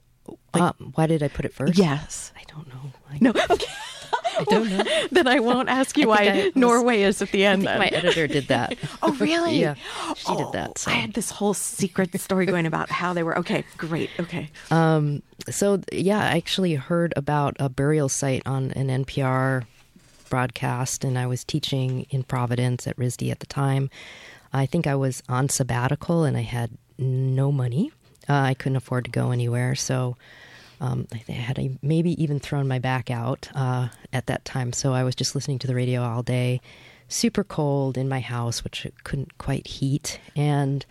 [0.54, 1.78] uh, why did I put it first?
[1.78, 2.32] Yes.
[2.36, 2.92] I don't know.
[3.10, 3.30] I, No.
[3.30, 3.66] Okay.
[4.38, 4.84] I don't know.
[5.12, 7.64] then I won't ask you why was- Norway is at the I end.
[7.64, 8.76] my editor did that.
[9.02, 9.58] Oh, really?
[9.60, 9.74] yeah,
[10.16, 10.78] she Oh, did that.
[10.78, 10.90] So.
[10.90, 13.36] I had this whole secret story going about how they were.
[13.38, 14.10] Okay, great.
[14.18, 14.48] Okay.
[14.70, 19.64] Um, so yeah, I actually heard about a burial site on an NPR
[20.30, 23.90] broadcast, and I was teaching in Providence at RISD at the time.
[24.52, 27.92] I think I was on sabbatical, and I had no money.
[28.28, 30.16] Uh, I couldn't afford to go anywhere, so
[30.80, 34.72] um, I had a, maybe even thrown my back out uh, at that time.
[34.72, 36.60] So I was just listening to the radio all day,
[37.08, 40.84] super cold in my house, which couldn't quite heat, and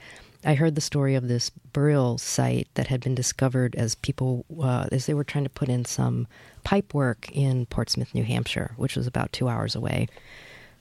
[0.45, 4.87] I heard the story of this burial site that had been discovered as people, uh,
[4.91, 6.27] as they were trying to put in some
[6.63, 10.07] pipe work in Portsmouth, New Hampshire, which was about two hours away.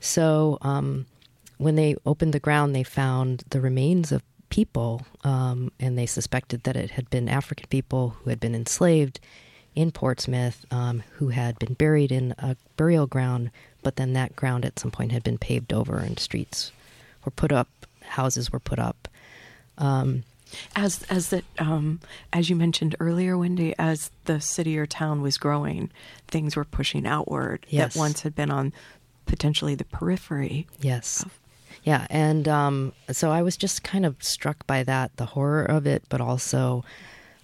[0.01, 1.07] So um,
[1.59, 6.62] when they opened the ground, they found the remains of people, um, and they suspected
[6.65, 9.19] that it had been African people who had been enslaved
[9.75, 13.51] in Portsmouth, um, who had been buried in a burial ground,
[13.83, 16.71] but then that ground at some point had been paved over and streets
[17.25, 17.69] were put up,
[18.03, 19.09] houses were put up.
[19.79, 20.25] Um,
[20.77, 25.38] As as that um, as you mentioned earlier, Wendy, as the city or town was
[25.38, 25.91] growing,
[26.29, 27.95] things were pushing outward Yes.
[27.95, 28.75] that once had been on
[29.25, 30.67] potentially the periphery.
[30.79, 31.25] Yes.
[31.83, 32.07] Yeah.
[32.11, 36.05] And um, so I was just kind of struck by that, the horror of it,
[36.09, 36.85] but also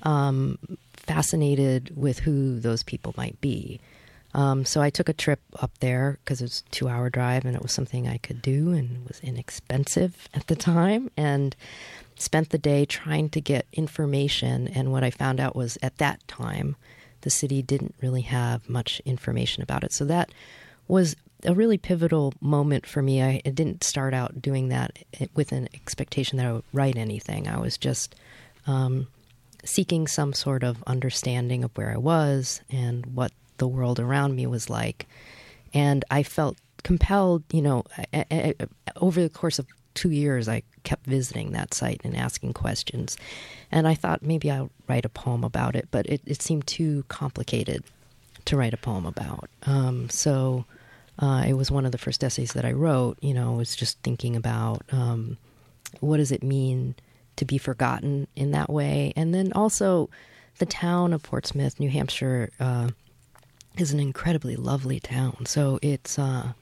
[0.03, 0.59] um,
[0.93, 3.81] fascinated with who those people might be.
[4.35, 7.45] Um, so I took a trip up there because it was a two hour drive
[7.45, 11.11] and it was something I could do and was inexpensive at the time.
[11.17, 11.57] And
[12.21, 14.69] spent the day trying to get information.
[14.69, 16.77] And what I found out was at that time,
[17.23, 19.93] the city didn't really have much information about it.
[19.93, 20.31] So that
[20.87, 23.23] was a really pivotal moment for me.
[23.23, 24.99] I, didn't start out doing that
[25.35, 27.49] with an expectation that I would write anything.
[27.49, 28.15] I was just
[28.67, 29.07] um,
[29.65, 34.47] seeking some sort of understanding of where I was and what the world around me
[34.47, 35.07] was like.
[35.75, 38.55] And I felt compelled, you know, I, I-
[38.97, 43.17] over the course of two years, I kept visiting that site and asking questions.
[43.71, 47.05] And I thought maybe I'll write a poem about it, but it, it seemed too
[47.09, 47.85] complicated
[48.45, 49.51] to write a poem about.
[49.67, 50.65] Um, so
[51.19, 53.19] uh, it was one of the first essays that I wrote.
[53.21, 55.37] You know, was just thinking about um,
[56.01, 56.95] what does it mean
[57.37, 60.11] to be forgotten in that way, and then also
[60.59, 62.89] the town of Portsmouth, New Hampshire, uh,
[63.77, 65.47] is an incredibly lovely town.
[65.47, 66.53] So it's, uh,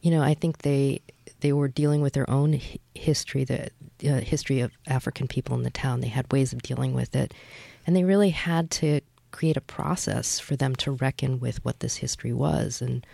[0.00, 1.00] you know, I think they
[1.40, 2.60] they were dealing with their own
[2.94, 3.70] history, the
[4.04, 6.00] uh, history of African people in the town.
[6.00, 7.32] They had ways of dealing with it,
[7.86, 11.96] and they really had to create a process for them to reckon with what this
[11.96, 12.82] history was.
[12.82, 13.06] And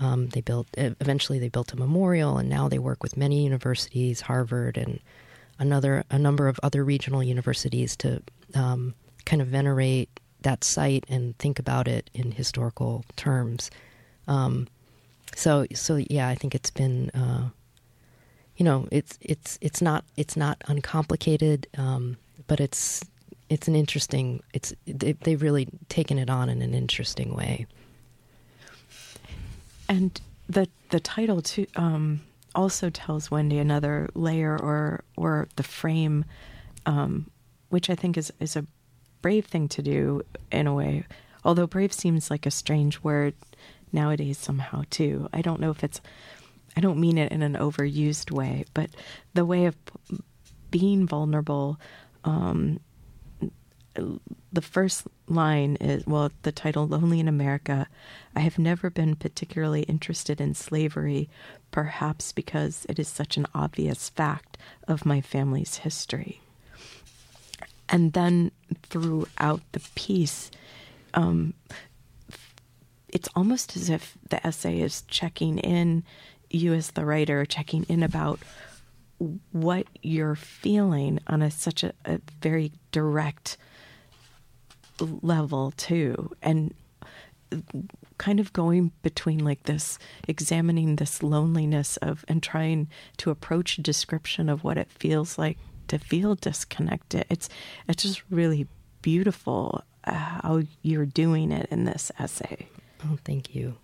[0.00, 4.22] um, they built eventually they built a memorial, and now they work with many universities,
[4.22, 4.98] Harvard, and
[5.58, 8.22] another a number of other regional universities to
[8.54, 8.94] um,
[9.26, 10.08] kind of venerate
[10.40, 13.70] that site and think about it in historical terms.
[14.26, 14.68] Um,
[15.36, 17.50] so so yeah, I think it's been uh,
[18.56, 23.04] you know it's it's it's not it's not uncomplicated, um, but it's
[23.50, 27.66] it's an interesting it's they, they've really taken it on in an interesting way.
[29.90, 32.20] And the the title too um,
[32.54, 36.24] also tells Wendy another layer or or the frame,
[36.86, 37.28] um,
[37.70, 38.66] which I think is is a
[39.20, 40.22] brave thing to do
[40.52, 41.06] in a way.
[41.44, 43.34] Although brave seems like a strange word
[43.92, 45.28] nowadays somehow too.
[45.32, 46.00] I don't know if it's.
[46.76, 48.90] I don't mean it in an overused way, but
[49.34, 49.74] the way of
[50.70, 51.80] being vulnerable.
[52.22, 52.78] Um,
[54.52, 57.88] the first line is well the title lonely in america
[58.36, 61.28] i have never been particularly interested in slavery
[61.70, 66.40] perhaps because it is such an obvious fact of my family's history.
[67.88, 70.50] And then throughout the piece
[71.14, 71.54] um,
[73.08, 76.04] it's almost as if the essay is checking in
[76.48, 78.38] you as the writer checking in about
[79.50, 83.56] what you're feeling on a such a, a very direct
[85.00, 86.74] level too and
[88.18, 89.98] kind of going between like this
[90.28, 95.58] examining this loneliness of and trying to approach a description of what it feels like
[95.88, 97.24] to feel disconnected.
[97.28, 97.48] It's
[97.88, 98.68] it's just really
[99.02, 102.68] beautiful uh, how you're doing it in this essay.
[103.04, 103.76] Oh, thank you.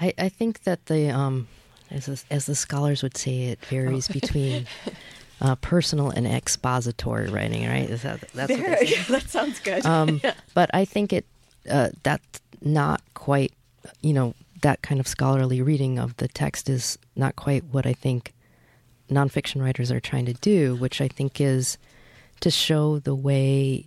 [0.00, 1.48] I, I think that the um,
[1.90, 4.66] as the- as the scholars would say, it varies between
[5.40, 7.66] uh, personal and expository writing.
[7.66, 7.88] Right?
[7.88, 9.02] Is that that's they say?
[9.08, 10.20] that sounds good Um,
[10.54, 11.26] but I think it
[11.70, 13.52] uh, that's not quite
[14.00, 17.92] you know, that kind of scholarly reading of the text is not quite what I
[17.92, 18.32] think
[19.10, 21.76] nonfiction writers are trying to do, which I think is
[22.40, 23.86] to show the way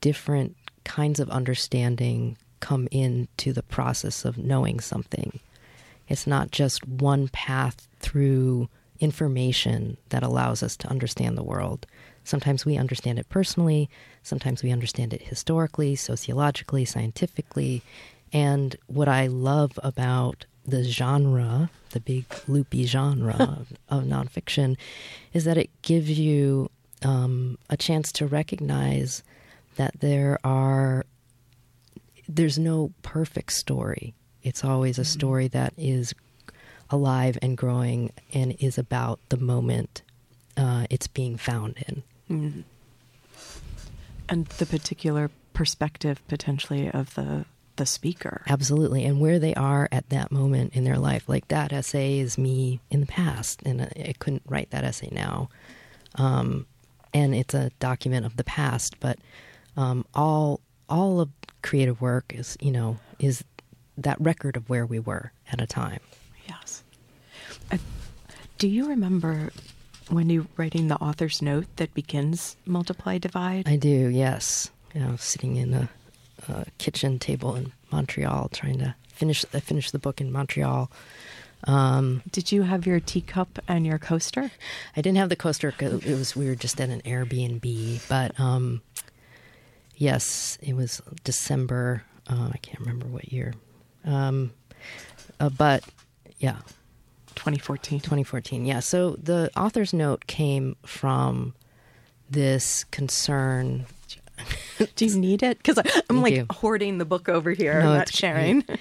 [0.00, 5.40] different kinds of understanding come into the process of knowing something.
[6.08, 8.68] It's not just one path through
[9.00, 11.86] information that allows us to understand the world.
[12.24, 13.90] Sometimes we understand it personally,
[14.22, 17.82] sometimes we understand it historically, sociologically, scientifically.
[18.32, 24.76] And what I love about the genre, the big loopy genre of, of nonfiction,
[25.32, 26.70] is that it gives you
[27.02, 29.22] um, a chance to recognize
[29.76, 31.04] that there are
[32.26, 34.14] there's no perfect story.
[34.42, 35.18] It's always a mm-hmm.
[35.18, 36.14] story that is
[36.90, 40.02] alive and growing and is about the moment
[40.56, 42.02] uh, it's being found in.
[42.30, 42.64] Mm.
[44.28, 47.44] And the particular perspective potentially of the
[47.76, 48.42] the speaker.
[48.48, 49.04] Absolutely.
[49.04, 51.28] And where they are at that moment in their life.
[51.28, 55.48] Like that essay is me in the past, and I couldn't write that essay now.
[56.14, 56.66] Um,
[57.12, 59.18] and it's a document of the past, but
[59.76, 61.30] um, all all of
[61.62, 63.42] creative work is, you know, is
[63.96, 66.00] that record of where we were at a time.
[67.70, 67.78] Uh,
[68.58, 69.50] do you remember
[70.08, 73.68] when you writing the author's note that begins multiply divide?
[73.68, 74.08] I do.
[74.08, 74.70] Yes.
[74.94, 75.88] You know, sitting in a,
[76.48, 79.44] a kitchen table in Montreal, trying to finish.
[79.52, 80.90] I finished the book in Montreal.
[81.66, 84.50] Um, Did you have your teacup and your coaster?
[84.96, 88.06] I didn't have the coaster because it was we were just at an Airbnb.
[88.08, 88.82] But um,
[89.96, 92.04] yes, it was December.
[92.28, 93.54] Uh, I can't remember what year.
[94.04, 94.52] Um,
[95.40, 95.84] uh, but
[96.38, 96.58] yeah,
[97.34, 98.00] 2014.
[98.00, 98.80] 2014, yeah.
[98.80, 101.54] So the author's note came from
[102.28, 103.86] this concern.
[104.96, 105.58] Do you need it?
[105.58, 105.78] Because
[106.10, 106.46] I'm like do.
[106.50, 107.80] hoarding the book over here.
[107.80, 108.64] No, I'm not sharing.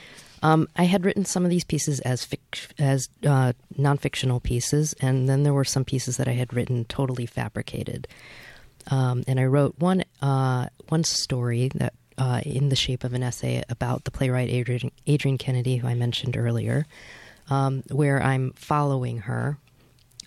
[0.43, 5.29] Um, I had written some of these pieces as fic- as uh, non-fictional pieces, and
[5.29, 8.09] then there were some pieces that I had written totally fabricated.
[8.91, 13.23] Um, and I wrote one uh, one story that uh, in the shape of an
[13.23, 16.85] essay about the playwright Adrian, Adrienne Kennedy, who I mentioned earlier
[17.53, 19.57] um, where I'm following her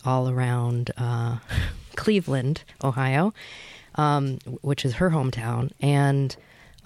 [0.05, 1.39] all around uh,
[1.97, 3.35] Cleveland, Ohio,
[3.97, 6.37] um, which is her hometown, and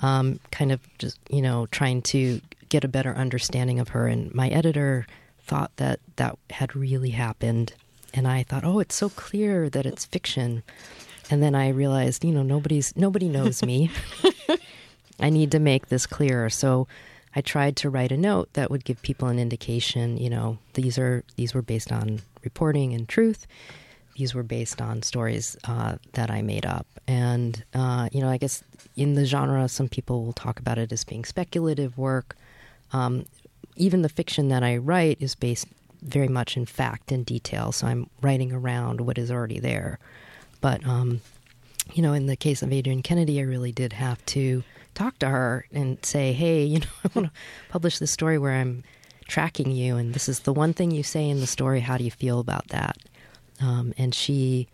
[0.01, 4.07] um, kind of just, you know, trying to get a better understanding of her.
[4.07, 5.07] And my editor
[5.41, 7.75] thought that that had really happened.
[8.15, 10.63] And I thought, oh, it's so clear that it's fiction.
[11.31, 13.91] And then I realized, you know, nobody's nobody knows me.
[15.21, 16.49] I need to make this clearer.
[16.49, 16.89] So
[17.35, 20.99] I tried to write a note that would give people an indication, you know, these
[20.99, 23.47] are these were based on reporting and truth.
[24.17, 28.37] These were based on stories uh, that I made up, and uh, you know, I
[28.37, 28.63] guess
[28.97, 32.37] in the genre, some people will talk about it as being speculative work.
[32.93, 33.25] Um,
[33.77, 35.69] even the fiction that I write is based
[36.03, 39.99] very much in fact and detail, so I'm writing around what is already there.
[40.61, 41.21] But um,
[41.95, 44.65] you know, in the case of Adrienne Kennedy, I really did have to
[44.95, 47.33] talk to her and say, hey, you know, I want to
[47.69, 48.83] publish this story where I'm
[49.29, 51.81] tracking you, and this is the one thing you say in the story.
[51.81, 52.97] How do you feel about that?
[53.61, 54.69] Um, and she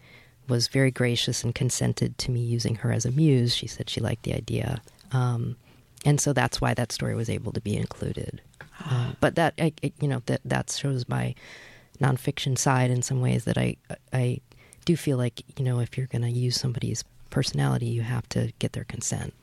[0.49, 3.55] was very gracious and consented to me using her as a muse.
[3.55, 4.81] She said she liked the idea.
[5.13, 5.57] Um,
[6.05, 8.41] and so that's why that story was able to be included.
[8.89, 11.35] Um, but that, I, you know, that that shows my
[12.01, 13.77] nonfiction side in some ways that I
[14.13, 14.41] I
[14.85, 18.53] do feel like you know if you're going to use somebody's personality, you have to
[18.59, 19.35] get their consent.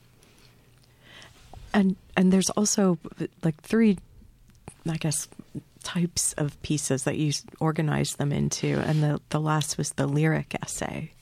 [1.74, 2.98] And and there's also
[3.42, 3.98] like three,
[4.88, 5.28] I guess,
[5.82, 10.54] types of pieces that you organize them into, and the the last was the lyric
[10.62, 11.12] essay.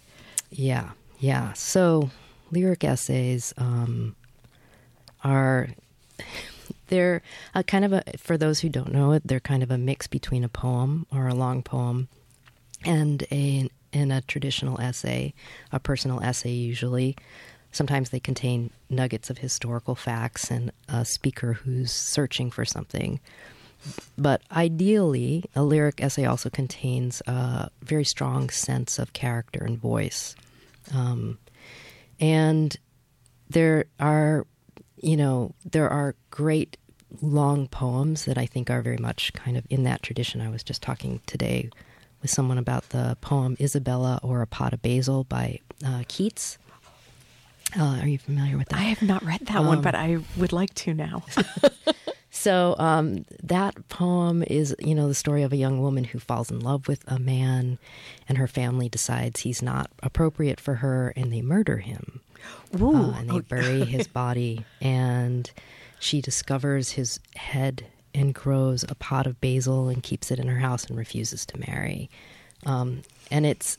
[0.51, 1.55] Yeah, yeah.
[1.55, 2.11] So
[2.51, 4.15] lyric essays um,
[5.25, 5.71] are
[6.89, 7.23] they're
[7.55, 10.07] a kind of a for those who don't know it, they're kind of a mix
[10.07, 12.09] between a poem or a long poem
[12.85, 15.35] and a in a traditional essay,
[15.71, 17.17] a personal essay usually.
[17.73, 23.19] Sometimes they contain nuggets of historical facts and a speaker who's searching for something.
[24.17, 30.37] But ideally, a lyric essay also contains a very strong sense of character and voice.
[30.95, 31.39] Um,
[32.21, 32.77] and
[33.51, 34.47] there are,
[34.99, 36.77] you know, there are great
[37.21, 40.41] long poems that I think are very much kind of in that tradition.
[40.41, 41.71] I was just talking today
[42.21, 46.59] with someone about the poem Isabella or a Pot of Basil by uh, Keats.
[47.79, 48.79] Uh, are you familiar with that?
[48.79, 51.25] I have not read that um, one, but I would like to now.
[52.31, 56.51] so um, that poem is, you know, the story of a young woman who falls
[56.51, 57.79] in love with a man,
[58.29, 62.21] and her family decides he's not appropriate for her, and they murder him.
[62.81, 62.95] Ooh.
[62.95, 65.51] Uh, and they bury his body, and
[65.99, 70.59] she discovers his head and grows a pot of basil and keeps it in her
[70.59, 72.11] house and refuses to marry.
[72.67, 73.79] Um, and it's,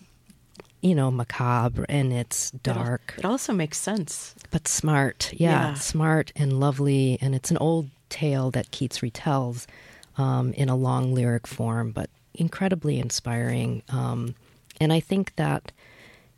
[0.83, 3.15] you know, macabre and it's dark.
[3.17, 4.35] It also makes sense.
[4.51, 5.31] But smart.
[5.33, 5.73] Yeah, Yeah.
[5.75, 7.17] smart and lovely.
[7.21, 9.65] And it's an old tale that Keats retells
[10.17, 13.81] um, in a long lyric form, but incredibly inspiring.
[13.89, 14.35] Um,
[14.81, 15.71] and I think that,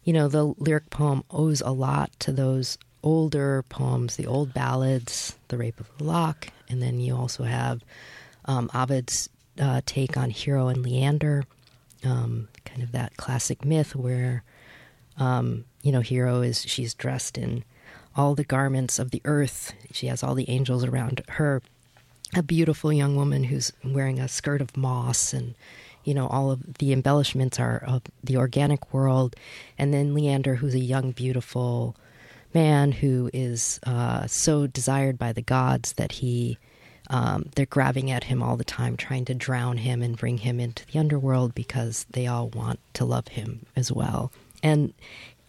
[0.04, 5.36] you know, the lyric poem owes a lot to those older poems, the old ballads,
[5.48, 7.84] The Rape of the Lock, and then you also have
[8.46, 9.28] um, Ovid's
[9.60, 11.44] uh, take on Hero and Leander,
[12.04, 14.44] um, kind of that classic myth where,
[15.18, 17.64] um, you know, Hero is she's dressed in
[18.16, 19.74] all the garments of the earth.
[19.92, 21.62] She has all the angels around her.
[22.36, 25.56] A beautiful young woman who's wearing a skirt of moss and
[26.04, 29.36] you know all of the embellishments are of the organic world
[29.78, 31.96] and then leander who's a young beautiful
[32.54, 36.58] man who is uh, so desired by the gods that he
[37.10, 40.60] um, they're grabbing at him all the time trying to drown him and bring him
[40.60, 44.32] into the underworld because they all want to love him as well
[44.64, 44.94] and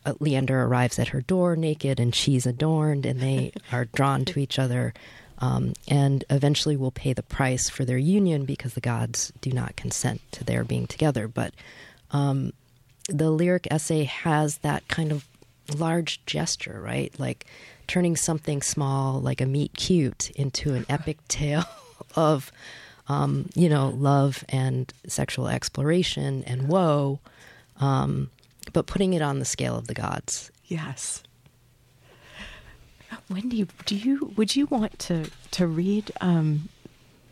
[0.04, 4.38] uh, leander arrives at her door naked and she's adorned and they are drawn to
[4.38, 4.92] each other
[5.38, 9.76] um, and eventually will pay the price for their union because the gods do not
[9.76, 11.28] consent to their being together.
[11.28, 11.52] But
[12.10, 12.52] um,
[13.08, 15.26] the lyric essay has that kind of
[15.74, 17.14] large gesture, right?
[17.18, 17.46] Like
[17.86, 21.64] turning something small, like a meet cute, into an epic tale
[22.14, 22.52] of,
[23.08, 27.20] um, you know, love and sexual exploration and woe,
[27.80, 28.30] um,
[28.72, 30.50] but putting it on the scale of the gods.
[30.66, 31.22] Yes.
[33.30, 36.68] Wendy, do you would you want to to read um,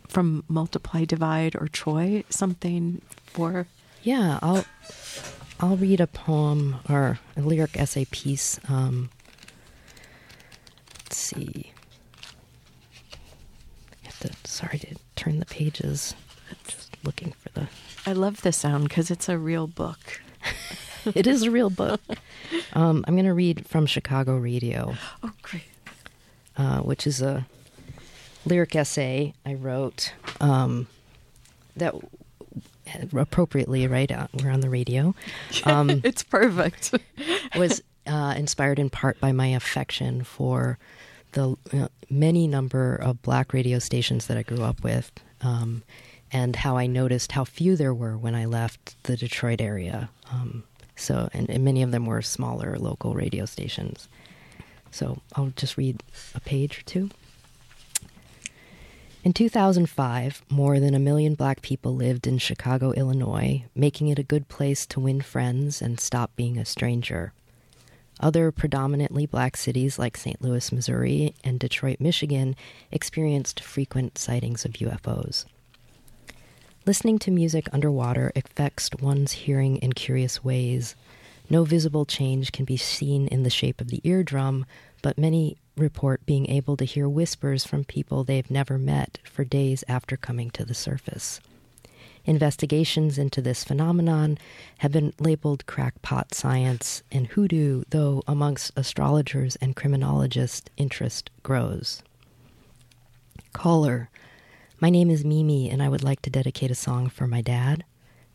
[0.09, 3.67] from Multiply, Divide, or Troy something for?
[4.03, 4.65] Yeah, I'll
[5.65, 8.61] I'll read a poem or a lyric essay piece.
[8.69, 9.09] Um,
[11.05, 11.73] let's see.
[14.03, 16.15] I have to, sorry to turn the pages.
[16.51, 17.69] I'm Just looking for the.
[18.05, 20.21] I love the sound because it's a real book.
[21.15, 22.01] It is a real book.
[22.75, 25.63] Um, I'm going to read from Chicago Radio, Oh, great!
[26.57, 27.47] uh, which is a
[28.45, 30.87] lyric essay I wrote um,
[31.77, 31.95] that
[33.17, 34.11] appropriately, right?
[34.11, 35.15] Uh, we're on the radio.
[35.65, 36.95] Um, it's perfect.
[37.57, 40.79] was uh, inspired in part by my affection for
[41.33, 45.11] the uh, many number of black radio stations that I grew up with,
[45.41, 45.83] um,
[46.33, 50.11] and how I noticed how few there were when I left the Detroit area.
[50.31, 50.65] Um,
[50.97, 54.09] so, and, and many of them were smaller local radio stations.
[54.91, 56.03] So, I'll just read
[56.35, 57.11] a page or two.
[59.25, 64.23] In 2005, more than a million black people lived in Chicago, Illinois, making it a
[64.23, 67.33] good place to win friends and stop being a stranger.
[68.21, 70.43] Other predominantly black cities like St.
[70.43, 72.55] Louis, Missouri, and Detroit, Michigan
[72.93, 75.47] experienced frequent sightings of UFOs.
[76.85, 80.97] Listening to music underwater affects one's hearing in curious ways.
[81.49, 84.67] No visible change can be seen in the shape of the eardrum,
[85.01, 89.85] but many report being able to hear whispers from people they've never met for days
[89.89, 91.41] after coming to the surface.
[92.27, 94.39] Investigations into this phenomenon
[94.79, 102.03] have been labeled crackpot science and hoodoo, though amongst astrologers and criminologists, interest grows.
[103.53, 104.09] Caller,
[104.81, 107.85] my name is Mimi, and I would like to dedicate a song for my dad.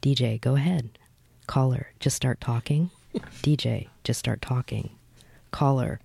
[0.02, 0.98] DJ, go ahead.
[1.48, 2.92] Caller, just start talking.
[3.42, 4.92] DJ, just start talking.
[5.52, 6.00] Caller,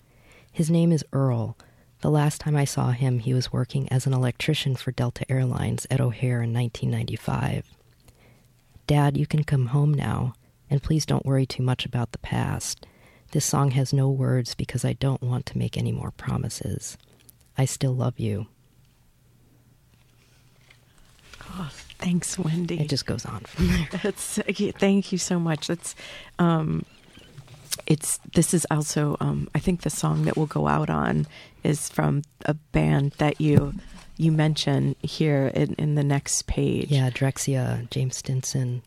[0.54, 1.58] his name is Earl.
[2.00, 5.84] The last time I saw him, he was working as an electrician for Delta Airlines
[5.90, 7.74] at O'Hare in 1995.
[8.86, 10.32] Dad, you can come home now,
[10.70, 12.86] and please don't worry too much about the past.
[13.32, 16.96] This song has no words because I don't want to make any more promises.
[17.58, 18.46] I still love you.
[21.50, 22.78] Oh, thanks, Wendy.
[22.78, 23.88] It just goes on from there.
[24.04, 24.38] That's
[24.78, 25.66] thank you so much.
[25.66, 25.96] That's
[26.38, 26.84] um,
[27.86, 31.26] it's this is also um, I think the song that we'll go out on
[31.62, 33.74] is from a band that you
[34.16, 36.90] you mention here in, in the next page.
[36.90, 38.82] Yeah, Drexciya, James Stinson.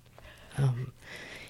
[0.58, 0.94] Um,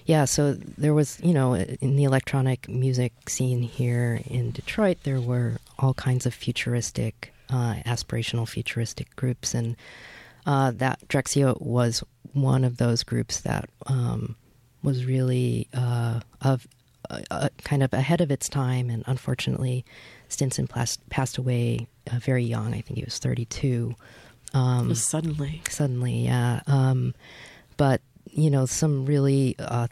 [0.04, 5.20] yeah, so there was, you know, in the electronic music scene here in Detroit, there
[5.20, 9.76] were all kinds of futuristic, uh, aspirational futuristic groups, and
[10.46, 14.34] uh, that Drexciya was one of those groups that um,
[14.82, 16.66] was really uh, of
[17.10, 19.84] uh, uh, kind of ahead of its time, and unfortunately,
[20.28, 22.68] Stinson plas- passed away uh, very young.
[22.74, 23.94] I think he was 32.
[24.54, 25.62] Um, Just suddenly.
[25.68, 26.60] suddenly, yeah.
[26.66, 27.14] Um,
[27.76, 28.00] but
[28.30, 29.88] you know, some really uh,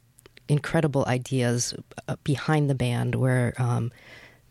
[0.48, 1.74] incredible ideas
[2.08, 3.92] uh, behind the band where um,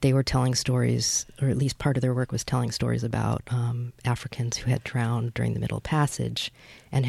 [0.01, 3.41] they were telling stories, or at least part of their work was telling stories about
[3.47, 6.51] um, Africans who had drowned during the Middle Passage
[6.91, 7.05] and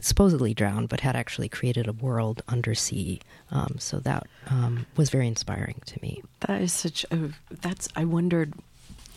[0.00, 3.20] supposedly drowned, but had actually created a world undersea.
[3.50, 6.22] Um, so that um, was very inspiring to me.
[6.40, 7.30] That is such a.
[7.50, 7.88] That's.
[7.94, 8.54] I wondered,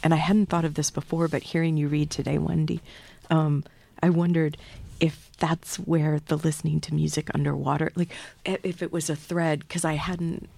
[0.03, 2.81] and I hadn't thought of this before, but hearing you read today, Wendy,
[3.29, 3.63] um,
[4.01, 4.57] I wondered
[4.99, 8.11] if that's where the listening to music underwater, like
[8.45, 10.49] if it was a thread, because I hadn't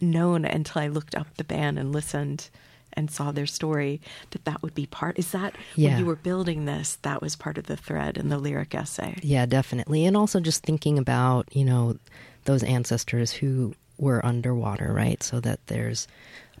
[0.00, 2.50] known until I looked up the band and listened
[2.94, 5.90] and saw their story that that would be part is that yeah.
[5.90, 9.16] when you were building this that was part of the thread in the lyric essay?
[9.22, 10.04] Yeah definitely.
[10.06, 11.98] And also just thinking about you know
[12.44, 15.22] those ancestors who were underwater right?
[15.22, 16.08] So that there's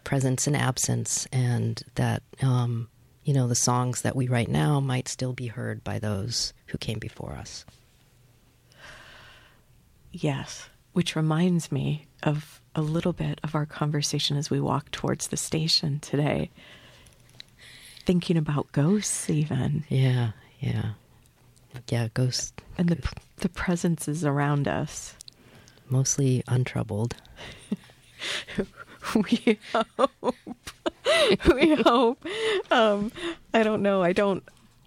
[0.04, 2.88] presence and absence and that um,
[3.24, 6.78] you know the songs that we write now might still be heard by those who
[6.78, 7.64] came before us.
[10.12, 15.28] Yes which reminds me of a little bit of our conversation as we walk towards
[15.28, 16.50] the station today.
[18.04, 19.84] Thinking about ghosts, even.
[19.88, 20.92] Yeah, yeah.
[21.88, 22.52] Yeah, ghosts.
[22.78, 25.14] And the, the presences around us.
[25.88, 27.16] Mostly untroubled.
[29.14, 30.34] we hope.
[31.54, 32.24] we hope.
[32.70, 33.12] Um,
[33.52, 34.02] I don't know.
[34.02, 34.42] I don't.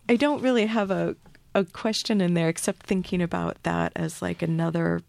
[0.10, 1.16] I don't really have a
[1.56, 5.02] a question in there except thinking about that as like another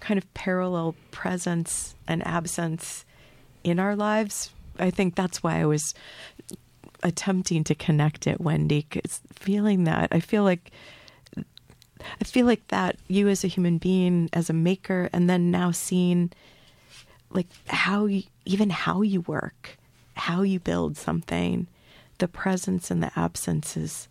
[0.00, 3.04] kind of parallel presence and absence
[3.64, 4.50] in our lives.
[4.78, 5.94] I think that's why I was
[7.02, 10.70] attempting to connect it, Wendy, because feeling that I feel like
[12.20, 15.70] I feel like that you as a human being, as a maker, and then now
[15.70, 16.32] seeing
[17.30, 19.78] like how you, even how you work,
[20.14, 21.66] how you build something,
[22.18, 24.08] the presence and the absence is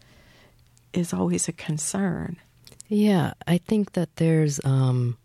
[0.93, 2.37] is always a concern.
[2.87, 5.17] Yeah, I think that there's um,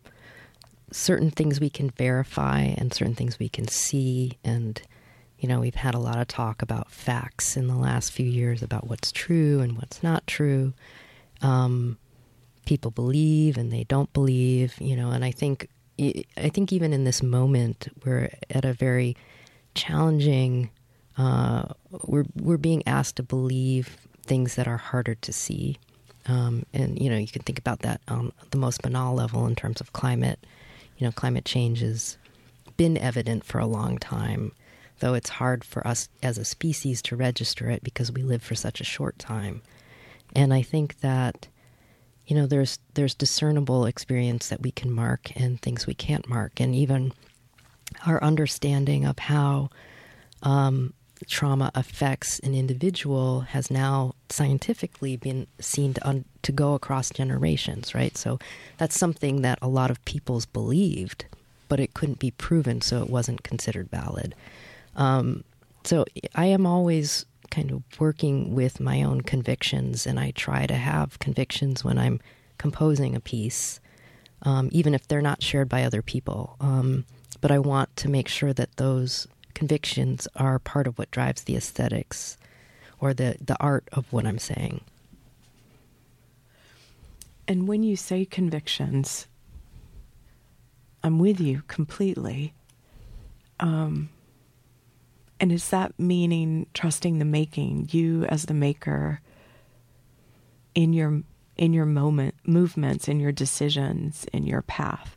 [0.92, 4.38] certain things we can verify and certain things we can see.
[4.44, 4.80] And,
[5.38, 8.62] you know, we've had a lot of talk about facts in the last few years
[8.62, 10.72] about what's true and what's not true.
[11.42, 11.98] Um,
[12.66, 15.68] people believe and they don't believe, you know, and I think,
[15.98, 19.16] I think even in this moment, we're at a very
[19.74, 20.70] challenging,
[21.18, 21.66] uh,
[22.04, 25.78] we're, we're being asked to believe things that are harder to see.
[26.26, 29.56] Um, and you know you can think about that on the most banal level in
[29.56, 30.46] terms of climate
[31.00, 32.18] you know, climate change has
[32.76, 34.52] been evident for a long time,
[34.98, 38.54] though it's hard for us as a species to register it because we live for
[38.54, 39.62] such a short time.
[40.36, 41.48] And I think that,
[42.26, 46.60] you know, there's there's discernible experience that we can mark and things we can't mark,
[46.60, 47.12] and even
[48.06, 49.70] our understanding of how
[50.42, 50.92] um,
[51.26, 57.94] trauma affects an individual has now scientifically been seen to, un- to go across generations,
[57.94, 58.16] right?
[58.16, 58.38] So
[58.78, 61.26] that's something that a lot of peoples believed,
[61.68, 64.34] but it couldn't be proven, so it wasn't considered valid.
[64.96, 65.44] Um,
[65.84, 66.04] so
[66.34, 71.18] I am always kind of working with my own convictions, and I try to have
[71.18, 72.20] convictions when I'm
[72.58, 73.80] composing a piece,
[74.42, 76.56] um, even if they're not shared by other people.
[76.60, 77.04] Um,
[77.40, 81.56] but I want to make sure that those convictions are part of what drives the
[81.56, 82.36] aesthetics
[83.00, 84.82] or the, the art of what I'm saying.
[87.48, 89.26] And when you say convictions,
[91.02, 92.54] I'm with you completely.
[93.58, 94.10] Um,
[95.40, 99.20] and is that meaning trusting the making, you as the maker,
[100.74, 101.22] in your
[101.56, 105.16] in your moment movements, in your decisions, in your path?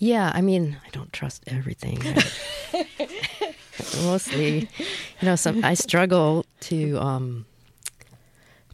[0.00, 2.02] Yeah, I mean, I don't trust everything.
[4.02, 4.60] Mostly,
[5.20, 7.44] you know, some I struggle to um,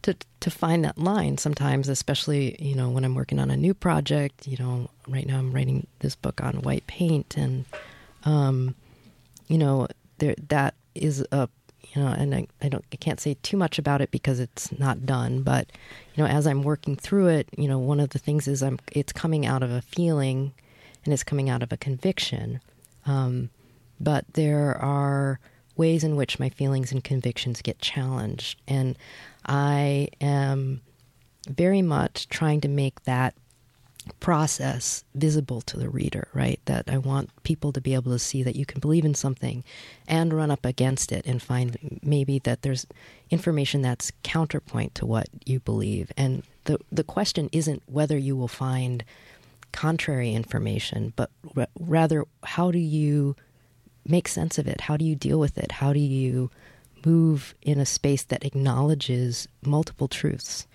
[0.02, 3.74] to to find that line sometimes, especially you know when I'm working on a new
[3.74, 4.46] project.
[4.46, 7.64] You know, right now I'm writing this book on white paint, and
[8.24, 8.76] um,
[9.48, 11.48] you know, there that is a
[11.92, 14.70] you know, and I, I don't I can't say too much about it because it's
[14.78, 15.42] not done.
[15.42, 15.72] But
[16.14, 18.78] you know, as I'm working through it, you know, one of the things is I'm
[18.92, 20.52] it's coming out of a feeling
[21.06, 22.60] and it's coming out of a conviction.
[23.06, 23.50] Um,
[23.98, 25.40] but there are
[25.76, 28.60] ways in which my feelings and convictions get challenged.
[28.66, 28.96] And
[29.46, 30.80] I am
[31.48, 33.34] very much trying to make that
[34.20, 36.60] process visible to the reader, right?
[36.66, 39.64] That I want people to be able to see that you can believe in something
[40.06, 42.86] and run up against it and find maybe that there's
[43.30, 46.12] information that's counterpoint to what you believe.
[46.16, 49.04] And the the question isn't whether you will find
[49.76, 53.36] contrary information, but r- rather, how do you
[54.04, 54.80] make sense of it?
[54.80, 55.70] How do you deal with it?
[55.70, 56.50] How do you
[57.04, 60.66] move in a space that acknowledges multiple truths?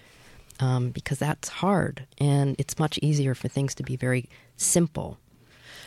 [0.60, 5.18] Um, because that's hard, and it's much easier for things to be very simple.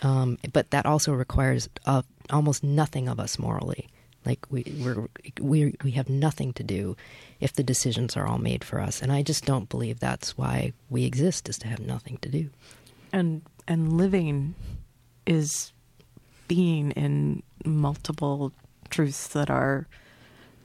[0.03, 3.87] Um, but that also requires a almost nothing of us morally.
[4.27, 4.65] Like we
[5.41, 6.97] we we have nothing to do
[7.39, 10.73] if the decisions are all made for us, and I just don't believe that's why
[10.91, 12.51] we exist is to have nothing to do.
[13.15, 14.55] And and living
[15.25, 15.73] is
[16.49, 18.53] being in multiple
[18.91, 19.87] truths that are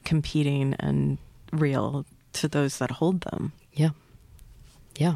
[0.03, 1.17] competing and
[1.53, 3.53] real to those that hold them.
[3.73, 3.91] Yeah,
[4.97, 5.15] yeah,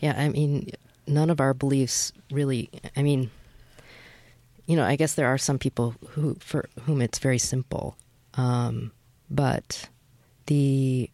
[0.00, 0.14] yeah.
[0.18, 0.70] I mean,
[1.06, 2.68] none of our beliefs really.
[2.96, 3.30] I mean
[4.68, 7.96] you know, I guess there are some people who for whom it's very simple,
[8.34, 8.92] um,
[9.30, 9.88] but
[10.44, 11.10] the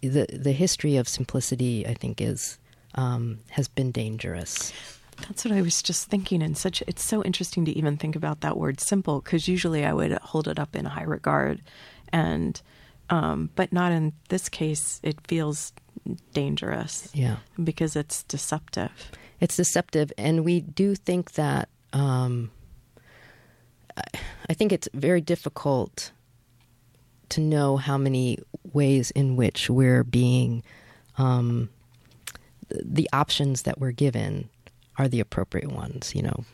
[0.00, 2.58] the the history of simplicity, I think, is
[2.94, 4.72] um, has been dangerous.
[5.28, 6.42] That's what I was just thinking.
[6.42, 9.92] And such, it's so interesting to even think about that word "simple" because usually I
[9.92, 11.62] would hold it up in high regard,
[12.12, 12.60] and
[13.10, 15.00] um, but not in this case.
[15.02, 15.72] It feels
[16.32, 18.90] dangerous, yeah, because it's deceptive
[19.42, 21.68] it's deceptive, and we do think that.
[21.92, 22.52] Um,
[24.48, 26.12] I think it's very difficult
[27.30, 28.38] to know how many
[28.72, 30.62] ways in which we're being
[31.18, 31.68] um,
[32.82, 34.48] the options that we're given
[34.98, 36.14] are the appropriate ones.
[36.14, 36.44] You know,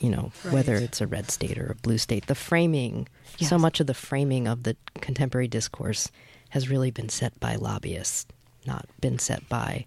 [0.00, 0.54] you know right.
[0.54, 2.26] whether it's a red state or a blue state.
[2.26, 3.50] The framing, yes.
[3.50, 6.10] so much of the framing of the contemporary discourse
[6.50, 8.26] has really been set by lobbyists,
[8.66, 9.86] not been set by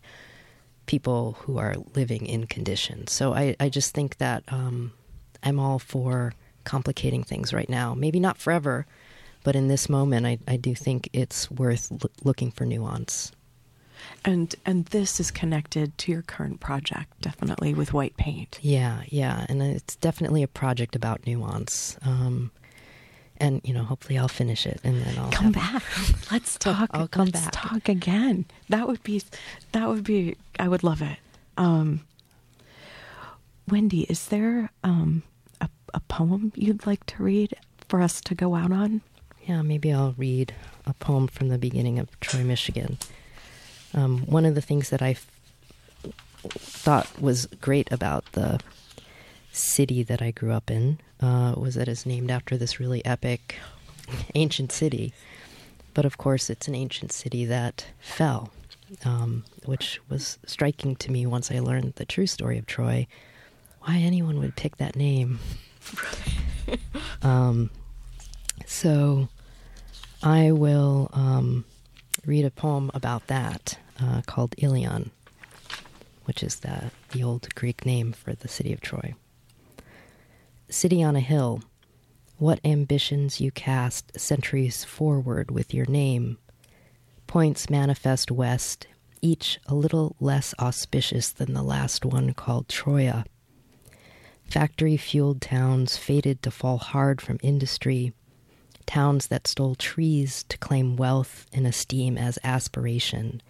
[0.86, 3.12] people who are living in conditions.
[3.12, 4.94] So I, I just think that um,
[5.44, 7.94] I'm all for complicating things right now.
[7.94, 8.86] Maybe not forever,
[9.44, 13.32] but in this moment, I, I do think it's worth l- looking for nuance.
[14.26, 18.60] And and this is connected to your current project, definitely with white paint.
[18.62, 21.98] Yeah, yeah, and it's definitely a project about nuance.
[22.04, 22.52] Um,
[23.38, 25.84] and you know, hopefully, I'll finish it, and then I'll come back.
[26.32, 26.90] Let's talk.
[26.94, 27.52] I'll come Let's back.
[27.54, 28.46] talk again.
[28.70, 29.22] That would be,
[29.72, 30.36] that would be.
[30.60, 31.18] I would love it.
[31.58, 32.02] Um,
[33.68, 35.24] Wendy, is there um,
[35.62, 37.54] a, a poem you'd like to read
[37.88, 39.02] for us to go out on?
[39.46, 40.54] Yeah, maybe I'll read
[40.86, 42.98] a poem from the beginning of Troy, Michigan.
[43.98, 45.28] Um, one of the things that I f-
[46.50, 48.60] thought was great about the
[49.52, 53.56] city that I grew up in uh, was that it's named after this really epic
[54.36, 55.14] ancient city.
[55.96, 58.52] But of course, it's an ancient city that fell,
[59.04, 63.08] um, which was striking to me once I learned the true story of Troy.
[63.82, 65.40] Why anyone would pick that name.
[67.24, 67.72] um,
[68.68, 69.28] so
[70.22, 71.66] I will um,
[72.28, 75.12] read a poem about that uh, called Ilion,
[76.26, 79.14] which is the, the old Greek name for the city of Troy.
[80.70, 81.62] City on a hill,
[82.38, 86.38] what ambitions you cast centuries forward with your name.
[87.26, 88.88] Points manifest west,
[89.22, 93.26] each a little less auspicious than the last one called Troia.
[94.50, 98.14] Factory fueled towns fated to fall hard from industry,
[98.86, 103.42] towns that stole trees to claim wealth and esteem as aspiration,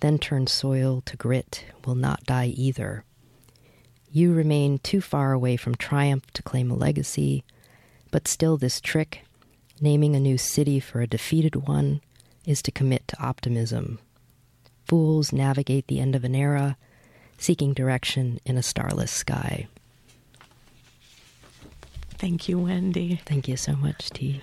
[0.00, 3.04] then turn soil to grit, will not die either.
[4.10, 7.44] You remain too far away from triumph to claim a legacy,
[8.10, 9.24] but still, this trick,
[9.80, 12.00] naming a new city for a defeated one,
[12.44, 14.00] is to commit to optimism.
[14.86, 16.76] Fools navigate the end of an era,
[17.38, 19.68] seeking direction in a starless sky.
[22.18, 23.20] Thank you, Wendy.
[23.24, 24.40] Thank you so much, T.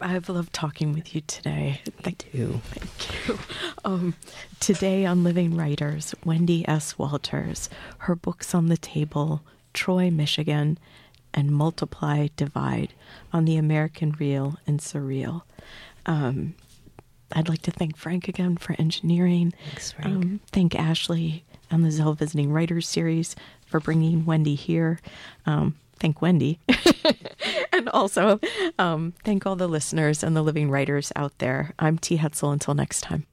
[0.00, 1.80] I've loved talking with you today.
[2.02, 2.60] Thank you.
[2.64, 3.38] Thank you.
[3.84, 4.14] Um,
[4.60, 6.98] today on Living Writers, Wendy S.
[6.98, 7.68] Walters,
[7.98, 9.42] her books on the table,
[9.74, 10.78] Troy, Michigan,
[11.34, 12.92] and Multiply, Divide
[13.32, 15.42] on the American Real and Surreal.
[16.06, 16.54] Um,
[17.32, 19.52] I'd like to thank Frank again for engineering.
[19.66, 20.06] Thanks, Frank.
[20.08, 23.36] Um, thank Ashley on the Zell Visiting Writers Series
[23.66, 24.98] for bringing Wendy here.
[25.44, 26.58] Um, thank Wendy.
[27.78, 28.38] and also
[28.78, 31.74] um, thank all the listeners and the living writers out there.
[31.78, 32.18] I'm T.
[32.18, 32.52] Hetzel.
[32.52, 33.26] Until next time.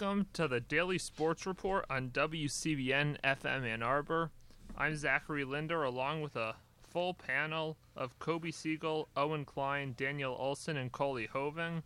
[0.00, 4.30] Welcome to the Daily Sports Report on WCBN FM Ann Arbor.
[4.78, 6.54] I'm Zachary Linder, along with a
[6.88, 11.82] full panel of Kobe Siegel, Owen Klein, Daniel Olson, and Coley Hoving.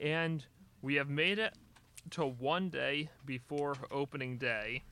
[0.00, 0.46] And
[0.80, 1.52] we have made it
[2.12, 4.84] to one day before opening day.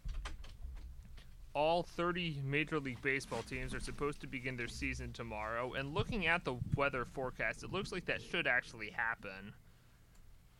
[1.54, 6.26] All 30 Major League Baseball teams are supposed to begin their season tomorrow, and looking
[6.26, 9.54] at the weather forecast, it looks like that should actually happen.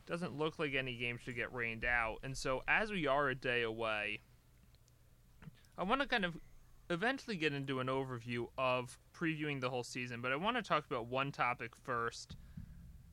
[0.06, 3.34] Doesn't look like any game should get rained out, and so as we are a
[3.34, 4.20] day away,
[5.78, 6.36] I want to kind of
[6.90, 10.84] eventually get into an overview of previewing the whole season, but I want to talk
[10.86, 12.36] about one topic first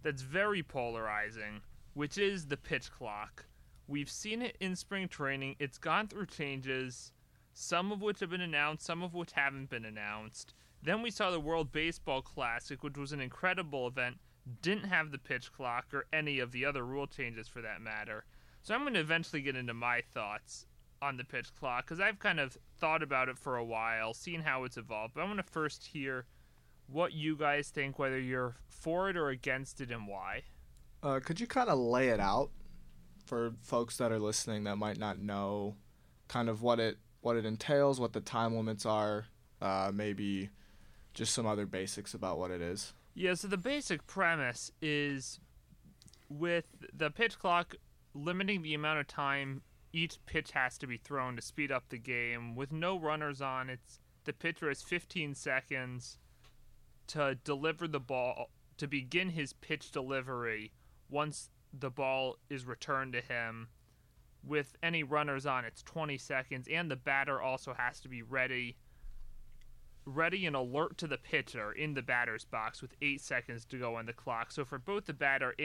[0.03, 1.61] that's very polarizing,
[1.93, 3.45] which is the pitch clock.
[3.87, 7.13] We've seen it in spring training, it's gone through changes
[7.53, 10.53] some of which have been announced, some of which haven't been announced.
[10.81, 14.17] Then we saw the World Baseball Classic, which was an incredible event,
[14.61, 18.25] didn't have the pitch clock or any of the other rule changes for that matter.
[18.63, 20.65] So I'm going to eventually get into my thoughts
[21.01, 24.41] on the pitch clock because I've kind of thought about it for a while, seen
[24.41, 25.15] how it's evolved.
[25.15, 26.25] But I want to first hear
[26.87, 30.43] what you guys think, whether you're for it or against it, and why.
[31.01, 32.51] Uh, could you kind of lay it out
[33.25, 35.75] for folks that are listening that might not know
[36.27, 39.25] kind of what it what it entails, what the time limits are,
[39.61, 40.49] uh, maybe
[41.13, 42.93] just some other basics about what it is.
[43.13, 45.39] Yeah, so the basic premise is
[46.29, 47.75] with the pitch clock
[48.13, 49.61] limiting the amount of time
[49.93, 52.55] each pitch has to be thrown to speed up the game.
[52.55, 56.17] With no runners on, it's the pitcher has 15 seconds
[57.07, 60.71] to deliver the ball to begin his pitch delivery
[61.09, 63.67] once the ball is returned to him
[64.43, 68.75] with any runners on, it's 20 seconds, and the batter also has to be ready,
[70.15, 73.95] ready and alert to the pitcher in the batter's box with eight seconds to go
[73.95, 74.51] on the clock.
[74.51, 75.55] So for both the batter